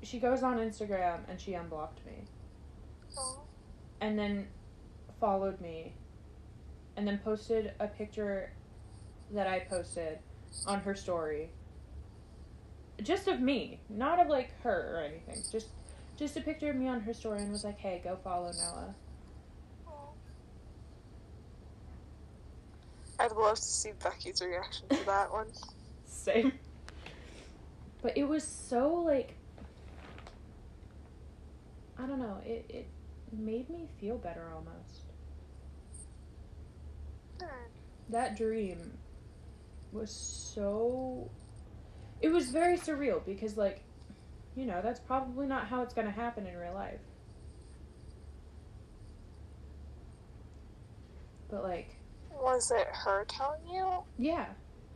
[0.00, 2.12] she goes on Instagram and she unblocked me
[3.18, 3.40] Oh.
[4.00, 4.46] and then
[5.18, 5.94] followed me
[6.96, 8.52] and then posted a picture
[9.32, 10.18] that I posted
[10.66, 11.50] on her story.
[13.02, 15.42] Just of me, not of like her or anything.
[15.50, 15.68] Just
[16.16, 18.94] just a picture of me on her story and was like, "Hey, go follow Noah."
[19.88, 20.10] Oh.
[23.24, 25.46] I'd love to see Becky's reaction to that one.
[26.04, 26.52] Same.
[28.02, 29.34] But it was so like
[31.98, 32.86] I don't know, it it
[33.32, 35.04] made me feel better almost.
[38.10, 38.78] that dream
[39.92, 41.30] was so
[42.20, 43.82] it was very surreal because like
[44.54, 47.00] you know that's probably not how it's going to happen in real life
[51.50, 51.96] but like
[52.40, 54.46] Was it her telling you Yeah.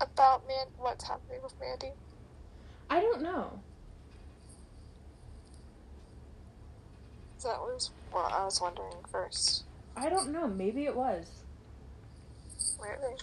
[0.01, 1.93] about man what's happening with Mandy?
[2.91, 3.61] I don't know.
[7.43, 9.65] That was what I was wondering first.
[9.97, 10.49] I don't know.
[10.49, 11.27] Maybe it was.
[12.81, 13.15] Really?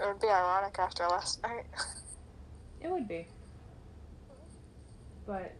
[0.00, 1.64] It would be ironic after last night.
[2.80, 3.28] It would be.
[5.26, 5.52] But,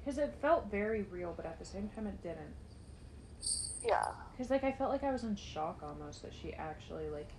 [0.00, 2.54] because it felt very real, but at the same time it didn't.
[3.84, 4.06] Yeah.
[4.32, 7.30] Because, like, I felt like I was in shock almost that she actually, like,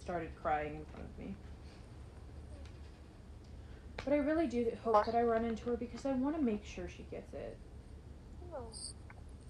[0.00, 1.34] started crying in front of me.
[4.04, 6.64] But I really do hope that I run into her because I want to make
[6.64, 7.56] sure she gets it.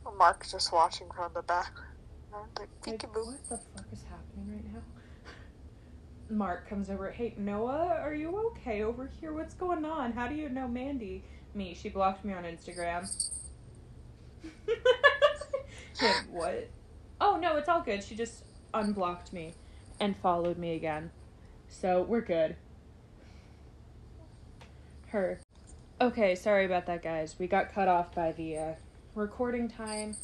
[0.05, 1.73] Well, Mark just watching from the back.
[2.59, 4.83] Like, Like, what the fuck is happening right now?
[6.37, 7.11] Mark comes over.
[7.11, 9.33] Hey, Noah, are you okay over here?
[9.33, 10.13] What's going on?
[10.13, 11.25] How do you know Mandy?
[11.55, 11.75] Me.
[11.75, 13.09] She blocked me on Instagram.
[16.31, 16.71] What?
[17.21, 18.03] Oh, no, it's all good.
[18.03, 19.55] She just unblocked me
[20.01, 21.11] and followed me again.
[21.69, 22.57] So we're good.
[25.09, 25.41] Her.
[26.01, 27.37] Okay, sorry about that, guys.
[27.39, 28.75] We got cut off by the uh,
[29.15, 30.17] recording time.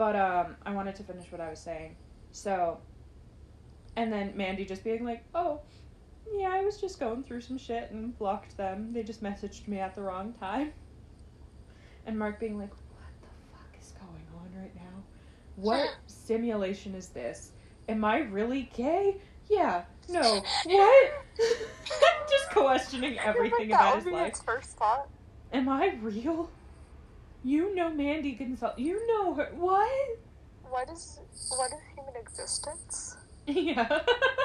[0.00, 1.94] But um, I wanted to finish what I was saying.
[2.32, 2.78] So,
[3.96, 5.60] and then Mandy just being like, "Oh,
[6.38, 8.94] yeah, I was just going through some shit and blocked them.
[8.94, 10.72] They just messaged me at the wrong time."
[12.06, 15.04] And Mark being like, "What the fuck is going on right now?
[15.60, 17.52] What simulation is this?
[17.88, 19.16] Am I really gay?
[19.48, 21.12] Yeah, no, what?"
[22.30, 24.36] just questioning everything about his life.
[24.44, 25.08] first thought.
[25.52, 26.50] Am I real?
[27.42, 28.78] You know Mandy Gonzalez.
[28.78, 29.50] You know her.
[29.56, 29.88] What?
[30.68, 33.16] What is what is human existence?
[33.46, 33.88] yeah.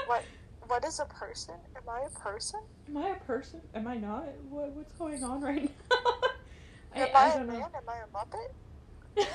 [0.08, 0.24] What
[0.68, 1.56] what is a person?
[1.76, 2.62] Am I a person?
[2.90, 3.62] Am I a person?
[3.76, 4.26] Am I not?
[4.50, 5.98] What, what's going on right now?
[6.96, 7.48] I, Am I, I a man?
[7.48, 7.66] know.
[7.66, 8.08] Am I a
[9.22, 9.26] muppet?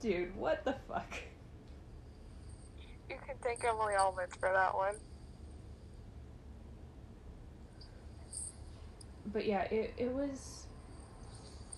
[0.00, 1.14] Dude, what the fuck?
[3.08, 4.94] You can thank Emily Almond for that one.
[9.32, 10.66] But yeah, it, it was.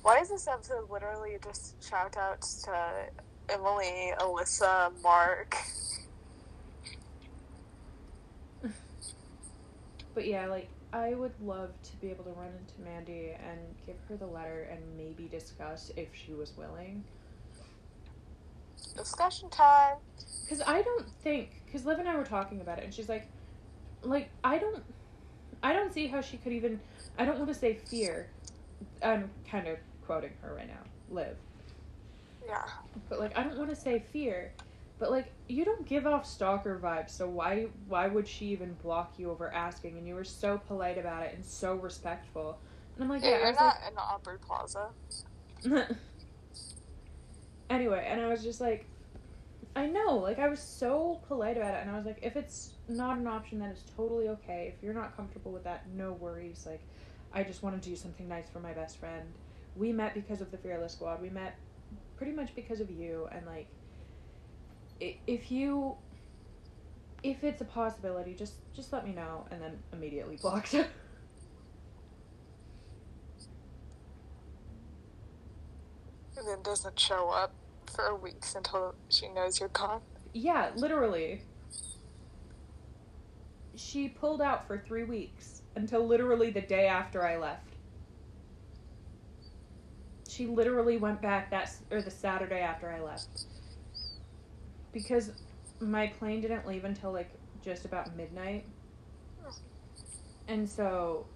[0.03, 3.09] Why is this episode literally just shout outs to
[3.49, 5.55] Emily, Alyssa, Mark?
[10.15, 13.97] But yeah, like, I would love to be able to run into Mandy and give
[14.09, 17.05] her the letter and maybe discuss if she was willing.
[18.97, 19.97] Discussion time.
[20.45, 21.63] Because I don't think.
[21.67, 23.29] Because Liv and I were talking about it, and she's like,
[24.03, 24.83] like, I don't.
[25.63, 26.81] I don't see how she could even.
[27.19, 28.29] I don't want to say fear.
[29.03, 31.37] I'm kind of quoting her right now, Liv.
[32.47, 32.65] Yeah.
[33.09, 34.53] But like I don't want to say fear,
[34.99, 39.15] but like you don't give off stalker vibes, so why why would she even block
[39.19, 39.99] you over asking?
[39.99, 42.59] And you were so polite about it and so respectful.
[42.95, 44.89] And I'm like, Yeah, yeah, you're not in the Aubrey Plaza.
[47.71, 48.87] Anyway, and I was just like
[49.77, 52.73] I know, like I was so polite about it and I was like if it's
[52.89, 54.73] not an option then it's totally okay.
[54.75, 56.65] If you're not comfortable with that, no worries.
[56.67, 56.81] Like
[57.33, 59.25] I just want to do something nice for my best friend.
[59.77, 61.23] We met because of the Fearless Squad.
[61.23, 61.57] We met
[62.17, 63.69] pretty much because of you and like
[65.01, 65.95] if you
[67.23, 70.75] if it's a possibility just just let me know and then immediately blocked
[76.37, 77.53] And then doesn't show up
[77.91, 80.01] for weeks until she knows you're gone.
[80.33, 81.43] yeah literally.
[83.75, 87.77] She pulled out for three weeks until literally the day after i left.
[90.29, 93.45] She literally went back that or the saturday after i left.
[94.93, 95.31] Because
[95.81, 97.31] my plane didn't leave until like
[97.63, 98.65] just about midnight.
[100.49, 101.27] And so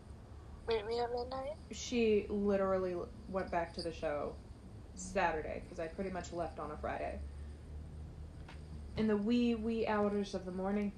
[0.67, 1.53] Wait, me at midnight.
[1.71, 2.97] she literally
[3.29, 4.35] went back to the show
[4.95, 7.19] Saturday because I pretty much left on a Friday.
[8.97, 10.93] In the wee wee hours of the morning.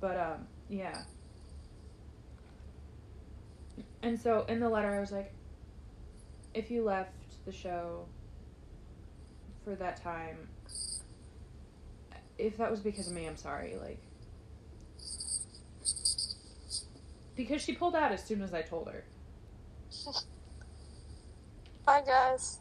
[0.00, 1.02] But um, yeah.
[4.02, 5.32] And so in the letter, I was like,
[6.52, 7.12] if you left
[7.46, 8.06] the show
[9.64, 10.36] for that time,
[12.38, 13.76] if that was because of me, I'm sorry.
[13.80, 13.98] Like,
[17.36, 19.04] because she pulled out as soon as I told her.
[21.86, 22.58] Bye, guys.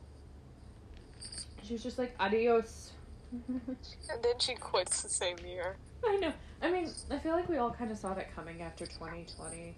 [1.64, 2.92] She was just like, adios.
[3.32, 5.78] And then she quits the same year.
[6.06, 6.34] I know.
[6.62, 9.76] I mean, I feel like we all kind of saw that coming after 2020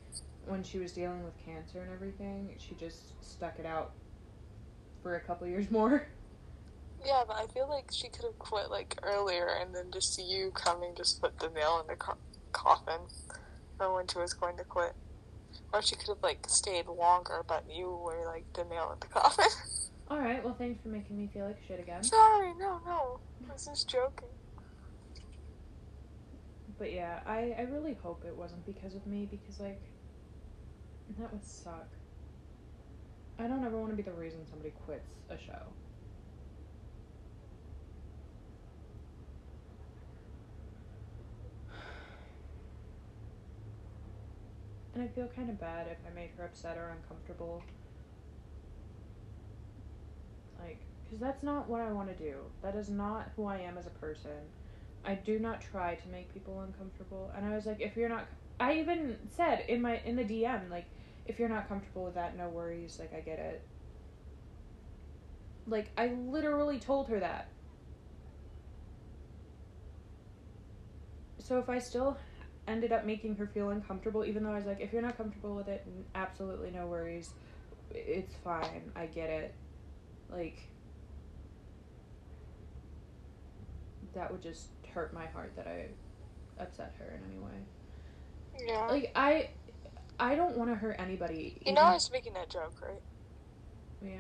[0.48, 2.56] when she was dealing with cancer and everything.
[2.58, 3.92] She just stuck it out
[5.04, 6.08] for a couple years more.
[7.06, 10.50] Yeah, but I feel like she could have quit like earlier, and then just you
[10.52, 12.18] coming just put the nail in the co-
[12.52, 13.02] coffin
[13.78, 14.94] for when she was going to quit.
[15.74, 19.08] Or she could have like stayed longer, but you were like the nail in the
[19.08, 19.46] coffin.
[20.08, 20.44] All right.
[20.44, 22.04] Well, thanks for making me feel like shit again.
[22.04, 23.20] Sorry, no, no.
[23.50, 24.30] I was just joking.
[26.78, 29.82] But yeah, I I really hope it wasn't because of me because like
[31.18, 31.88] that would suck.
[33.38, 35.74] I don't ever want to be the reason somebody quits a show.
[44.96, 47.62] And I feel kind of bad if I made her upset or uncomfortable.
[50.58, 52.38] Like, because that's not what I want to do.
[52.64, 54.32] That is not who I am as a person.
[55.04, 57.30] I do not try to make people uncomfortable.
[57.36, 58.26] And I was like, if you're not,
[58.58, 60.86] I even said in my in the DM, like,
[61.26, 62.98] if you're not comfortable with that, no worries.
[62.98, 63.62] Like, I get it.
[65.68, 67.50] Like, I literally told her that.
[71.40, 72.18] So if I still
[72.68, 75.56] ended up making her feel uncomfortable, even though I was like, if you're not comfortable
[75.56, 75.86] with it,
[76.16, 77.32] absolutely no worries.
[77.92, 78.92] It's fine.
[78.96, 79.54] I get it.
[80.32, 80.58] Like,
[84.14, 85.88] that would just hurt my heart that I
[86.62, 88.68] upset her in any way.
[88.68, 88.88] Yeah.
[88.88, 89.50] Like, I.
[90.18, 91.58] I don't want to hurt anybody.
[91.66, 93.02] you know, I was making that joke, right?
[94.02, 94.16] Yeah,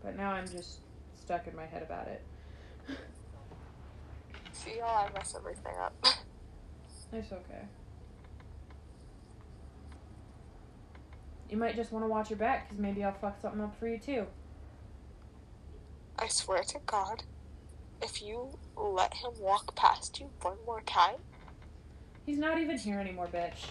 [0.00, 0.78] but now I'm just
[1.20, 2.22] stuck in my head about it.
[4.52, 5.94] See how I mess everything up.
[7.14, 7.66] It's okay.
[11.52, 13.86] You might just want to watch your back because maybe I'll fuck something up for
[13.86, 14.24] you too.
[16.18, 17.24] I swear to God,
[18.00, 21.16] if you let him walk past you one more time,
[22.24, 23.66] He's not even here anymore, bitch.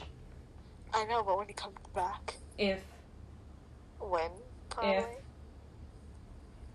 [0.94, 2.84] I know, but when he comes back, If
[4.00, 4.30] when
[4.70, 5.16] probably,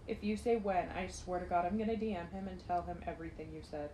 [0.08, 2.98] if you say when, I swear to God, I'm gonna DM him and tell him
[3.06, 3.90] everything you said.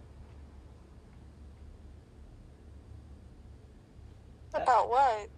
[4.55, 5.29] about what?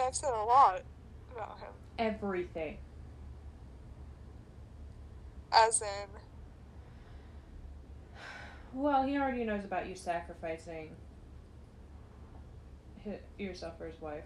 [0.00, 0.82] I've said a lot
[1.34, 2.78] about him, Everything.
[5.52, 6.08] as in,
[8.72, 10.90] Well, he already knows about you sacrificing
[13.38, 14.24] yourself for his wife.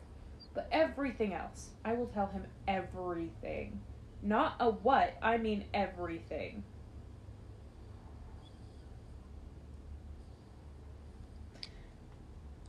[0.52, 3.80] But everything else, I will tell him everything.
[4.22, 6.62] Not a what, I mean everything.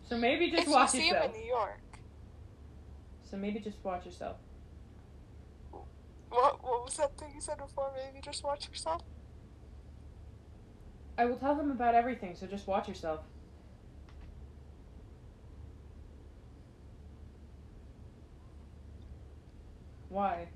[0.10, 1.26] So maybe just if you watch see yourself.
[1.26, 1.80] him in New York,
[3.36, 4.38] So maybe just watch yourself.
[6.30, 7.92] what what was that thing you said before?
[7.94, 9.02] Maybe just watch yourself.
[11.18, 13.20] I will tell him about everything, so just watch yourself.
[20.08, 20.48] Why?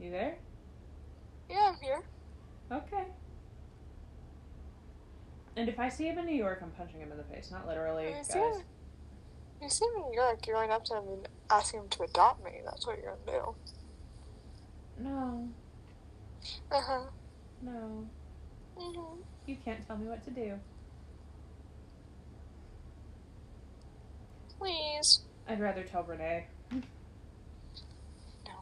[0.00, 0.38] You there?
[1.48, 2.02] Yeah, I'm here.
[2.72, 3.04] Okay.
[5.58, 7.50] And if I see him in New York, I'm punching him in the face.
[7.50, 8.26] Not literally, You guys.
[8.28, 8.52] see him,
[9.60, 12.04] you see him in New York, you're going up to him and asking him to
[12.04, 12.52] adopt me.
[12.64, 15.02] That's what you're gonna do.
[15.02, 15.48] No,
[16.70, 17.10] Uh huh.
[17.60, 18.06] no.
[18.78, 20.60] hmm You can't tell me what to do.
[24.60, 25.24] Please.
[25.48, 26.46] I'd rather tell Renee.
[28.46, 28.54] No.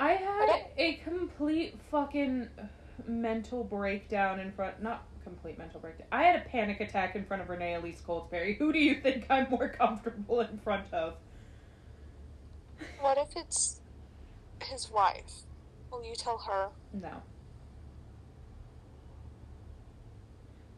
[0.00, 2.48] I had a complete fucking
[3.06, 4.82] mental breakdown in front.
[4.82, 6.06] Not complete mental breakdown.
[6.10, 8.56] I had a panic attack in front of Renee Elise Goldsberry.
[8.56, 11.16] Who do you think I'm more comfortable in front of?
[13.00, 13.82] What if it's
[14.62, 15.42] his wife?
[15.92, 16.68] Will you tell her?
[16.94, 17.20] No.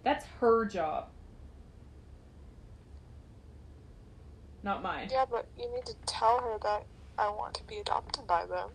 [0.03, 1.11] That's her job.
[4.65, 5.11] Not mine.
[5.13, 6.87] Yeah, but you need to tell her that
[7.17, 8.71] I want to be adopted by them.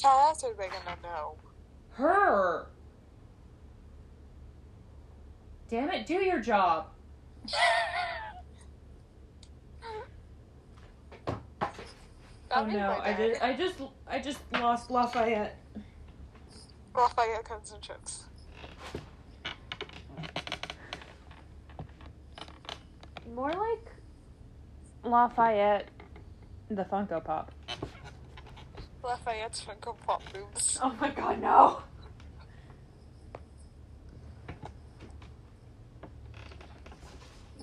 [0.00, 1.36] How else are they gonna know?
[1.90, 2.66] Her.
[5.68, 6.86] Damn it, do your job.
[12.54, 13.74] Oh no, I just I just
[14.06, 15.56] I just lost Lafayette.
[16.94, 18.24] Lafayette comes and chips.
[23.34, 23.90] More like
[25.02, 25.88] Lafayette
[26.68, 27.52] the Funko Pop.
[29.04, 30.78] Lafayette's Funko Pop boobs.
[30.82, 31.82] Oh my god, no.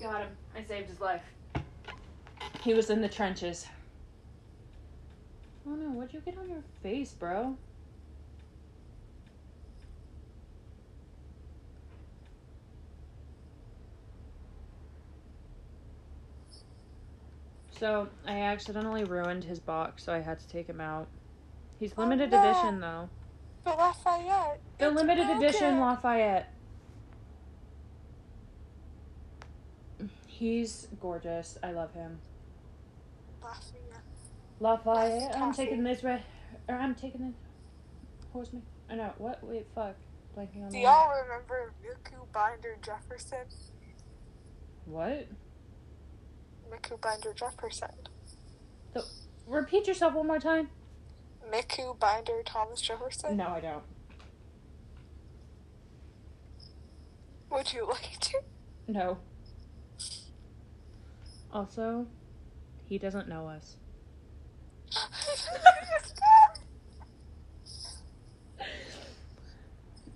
[0.01, 0.29] Got him.
[0.55, 1.23] I saved his life.
[2.61, 3.67] He was in the trenches.
[5.65, 7.55] Oh no, what'd you get on your face, bro?
[17.71, 21.07] So, I accidentally ruined his box, so I had to take him out.
[21.79, 23.09] He's limited edition though.
[23.63, 24.59] The Lafayette.
[24.77, 25.43] The it's limited broken.
[25.43, 26.53] edition Lafayette.
[30.27, 31.57] He's gorgeous.
[31.63, 32.19] I love him.
[33.41, 34.03] Lafayette.
[34.59, 35.37] Lafayette.
[35.37, 36.23] I'm taking this red.
[36.67, 37.33] Or I'm taking
[38.33, 38.61] the me?
[38.89, 39.13] I know.
[39.17, 39.43] What?
[39.43, 39.65] Wait.
[39.73, 39.95] Fuck.
[40.37, 40.71] Blanking on.
[40.71, 43.45] Do y'all remember Miku Binder Jefferson?
[44.85, 45.27] What?
[46.71, 47.89] Miku Binder Jefferson.
[48.93, 49.03] So,
[49.47, 50.69] repeat yourself one more time.
[51.51, 53.37] Miku Binder Thomas Jefferson?
[53.37, 53.83] No, I don't.
[57.51, 58.41] Would you like to?
[58.87, 59.17] No.
[61.51, 62.05] Also,
[62.85, 63.75] he doesn't know us.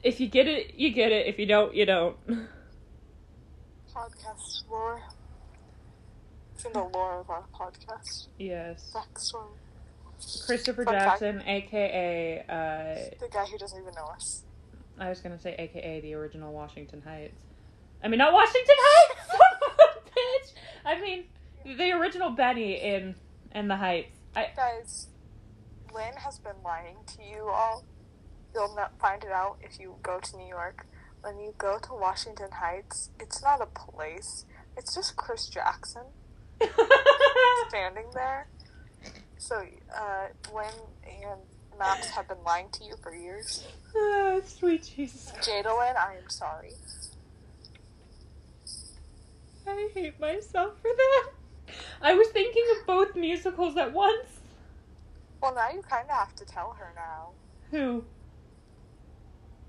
[0.03, 1.27] If you get it, you get it.
[1.27, 2.17] If you don't, you don't.
[3.95, 5.01] podcast lore.
[6.53, 8.27] It's in the lore of our podcast.
[8.37, 8.93] yes.
[8.93, 9.55] Backstory.
[10.45, 11.21] Christopher Fun fact.
[11.21, 14.43] Jackson, aka, uh, The guy who doesn't even know us.
[14.99, 17.41] I was gonna say aka the original Washington Heights.
[18.03, 19.43] I mean, not Washington Heights!
[20.15, 20.53] Bitch!
[20.85, 21.25] I mean,
[21.65, 23.15] the original Benny in,
[23.55, 24.17] in the Heights.
[24.35, 25.07] I, Guys,
[25.93, 27.83] Lin has been lying to you all.
[28.53, 30.85] You'll not find it out if you go to New York.
[31.21, 34.45] When you go to Washington Heights, it's not a place.
[34.77, 36.03] It's just Chris Jackson
[37.69, 38.47] standing there.
[39.43, 39.61] So,
[39.93, 40.71] uh, Lin
[41.05, 41.41] and
[41.77, 43.67] Maps have been lying to you for years.
[43.93, 45.33] Ah, sweet Jesus.
[45.41, 46.71] Jadalyn, I am sorry.
[49.67, 51.29] I hate myself for that.
[52.01, 54.29] I was thinking of both musicals at once.
[55.41, 57.31] Well, now you kind of have to tell her now.
[57.71, 58.05] Who?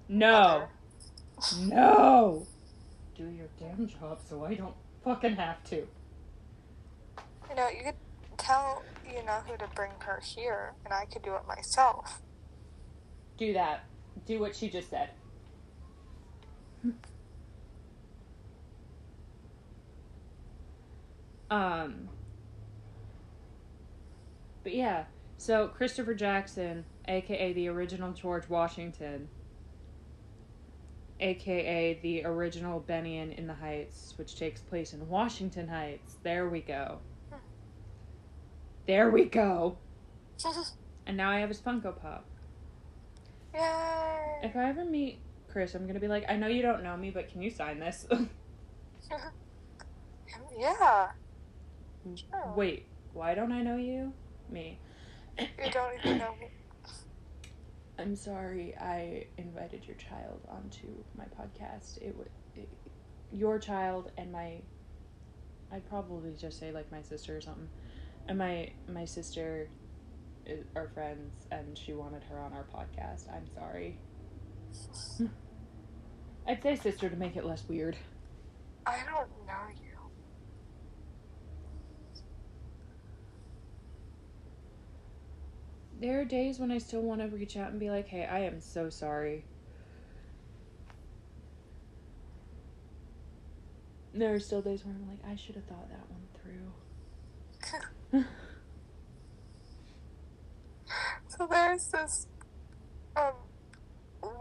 [0.08, 0.68] No.
[1.58, 2.46] No.
[3.16, 5.84] Do your damn job so I don't fucking have to.
[7.48, 7.94] You know, you could
[8.38, 12.20] tell, you know, who to bring her here, and I could do it myself.
[13.36, 13.84] Do that.
[14.26, 15.10] Do what she just said.
[21.50, 22.08] Um.
[24.62, 25.04] But yeah,
[25.36, 29.28] so Christopher Jackson, aka the original George Washington,
[31.20, 36.16] aka the original Benny in, in the Heights, which takes place in Washington Heights.
[36.22, 37.00] There we go.
[38.86, 39.78] There we go.
[41.06, 42.24] And now I have his Funko Pop.
[43.52, 44.40] Yay!
[44.42, 45.18] If I ever meet
[45.50, 47.78] Chris, I'm gonna be like, I know you don't know me, but can you sign
[47.78, 48.06] this?
[50.58, 51.10] yeah.
[52.14, 52.52] Sure.
[52.56, 54.12] Wait, why don't I know you?
[54.50, 54.78] Me.
[55.38, 56.48] You don't even know me.
[57.98, 62.00] I'm sorry I invited your child onto my podcast.
[62.02, 62.28] It would
[63.32, 64.58] your child and my
[65.72, 67.68] I'd probably just say like my sister or something.
[68.26, 69.68] And my my sister
[70.74, 73.28] are friends and she wanted her on our podcast.
[73.32, 73.98] I'm sorry.
[76.46, 77.96] I'd say sister to make it less weird.
[78.86, 79.94] I don't know you.
[86.00, 88.40] There are days when I still want to reach out and be like, "Hey, I
[88.40, 89.44] am so sorry."
[94.12, 96.72] There are still days where I'm like, "I should have thought that one through."
[101.36, 102.26] So there's this
[103.16, 103.32] um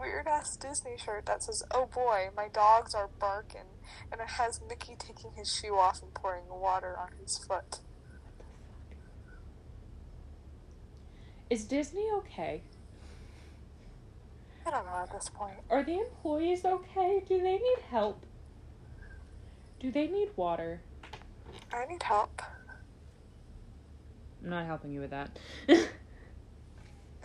[0.00, 3.66] weird ass Disney shirt that says, "Oh boy, my dogs are barking,"
[4.12, 7.80] and it has Mickey taking his shoe off and pouring water on his foot.
[11.50, 12.62] Is Disney okay?
[14.66, 15.58] I don't know at this point.
[15.68, 17.22] Are the employees okay?
[17.28, 18.24] Do they need help?
[19.78, 20.80] Do they need water?
[21.72, 22.40] I need help.
[24.44, 25.38] I'm not helping you with that.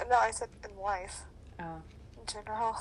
[0.10, 1.22] No, I said in life
[1.60, 1.82] oh.
[2.18, 2.76] in general.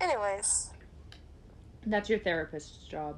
[0.00, 0.70] Anyways,
[1.86, 3.16] That's your therapist's job.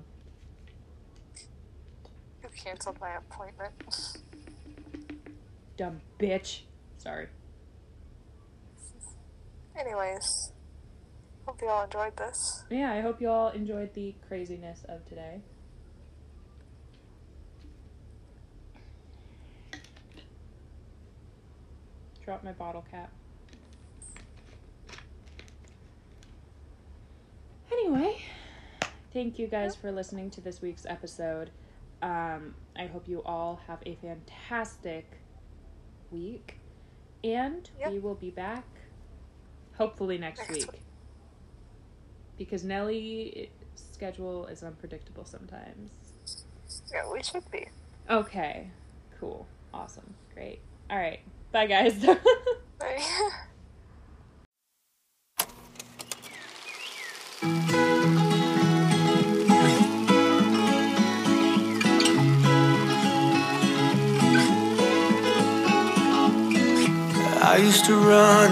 [2.43, 3.75] you canceled my appointment.
[5.77, 6.61] Dumb bitch.
[6.97, 7.27] Sorry.
[9.79, 10.53] Anyways,
[11.45, 12.65] hope you all enjoyed this.
[12.71, 15.43] Yeah, I hope you all enjoyed the craziness of today.
[22.31, 23.11] Drop my bottle cap.
[27.73, 28.23] Anyway,
[29.13, 31.51] thank you guys for listening to this week's episode.
[32.03, 35.11] Um, I hope you all have a fantastic
[36.13, 36.61] week.
[37.25, 37.91] And Yep.
[37.91, 38.65] we will be back
[39.77, 40.71] hopefully next, Next week.
[40.71, 40.83] week.
[42.39, 45.91] Because Nellie's schedule is unpredictable sometimes.
[46.93, 47.67] Yeah, we should be.
[48.09, 48.71] Okay,
[49.19, 50.61] cool, awesome, great.
[50.89, 51.19] All right,
[51.53, 51.95] Bye, guys.
[52.79, 53.03] Bye.
[67.43, 68.51] I used to run,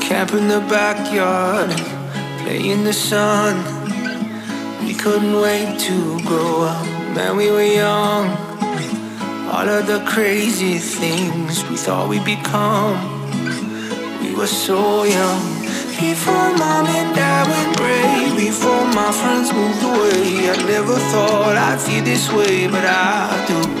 [0.00, 1.70] camp in the backyard,
[2.42, 3.56] play in the sun.
[4.84, 6.84] We couldn't wait to grow up,
[7.16, 8.49] man, we were young.
[9.52, 12.96] All of the crazy things we thought we'd become.
[14.22, 15.42] We were so young.
[15.98, 21.80] Before mom and dad went gray, before my friends moved away, I never thought I'd
[21.80, 23.60] feel this way, but I do.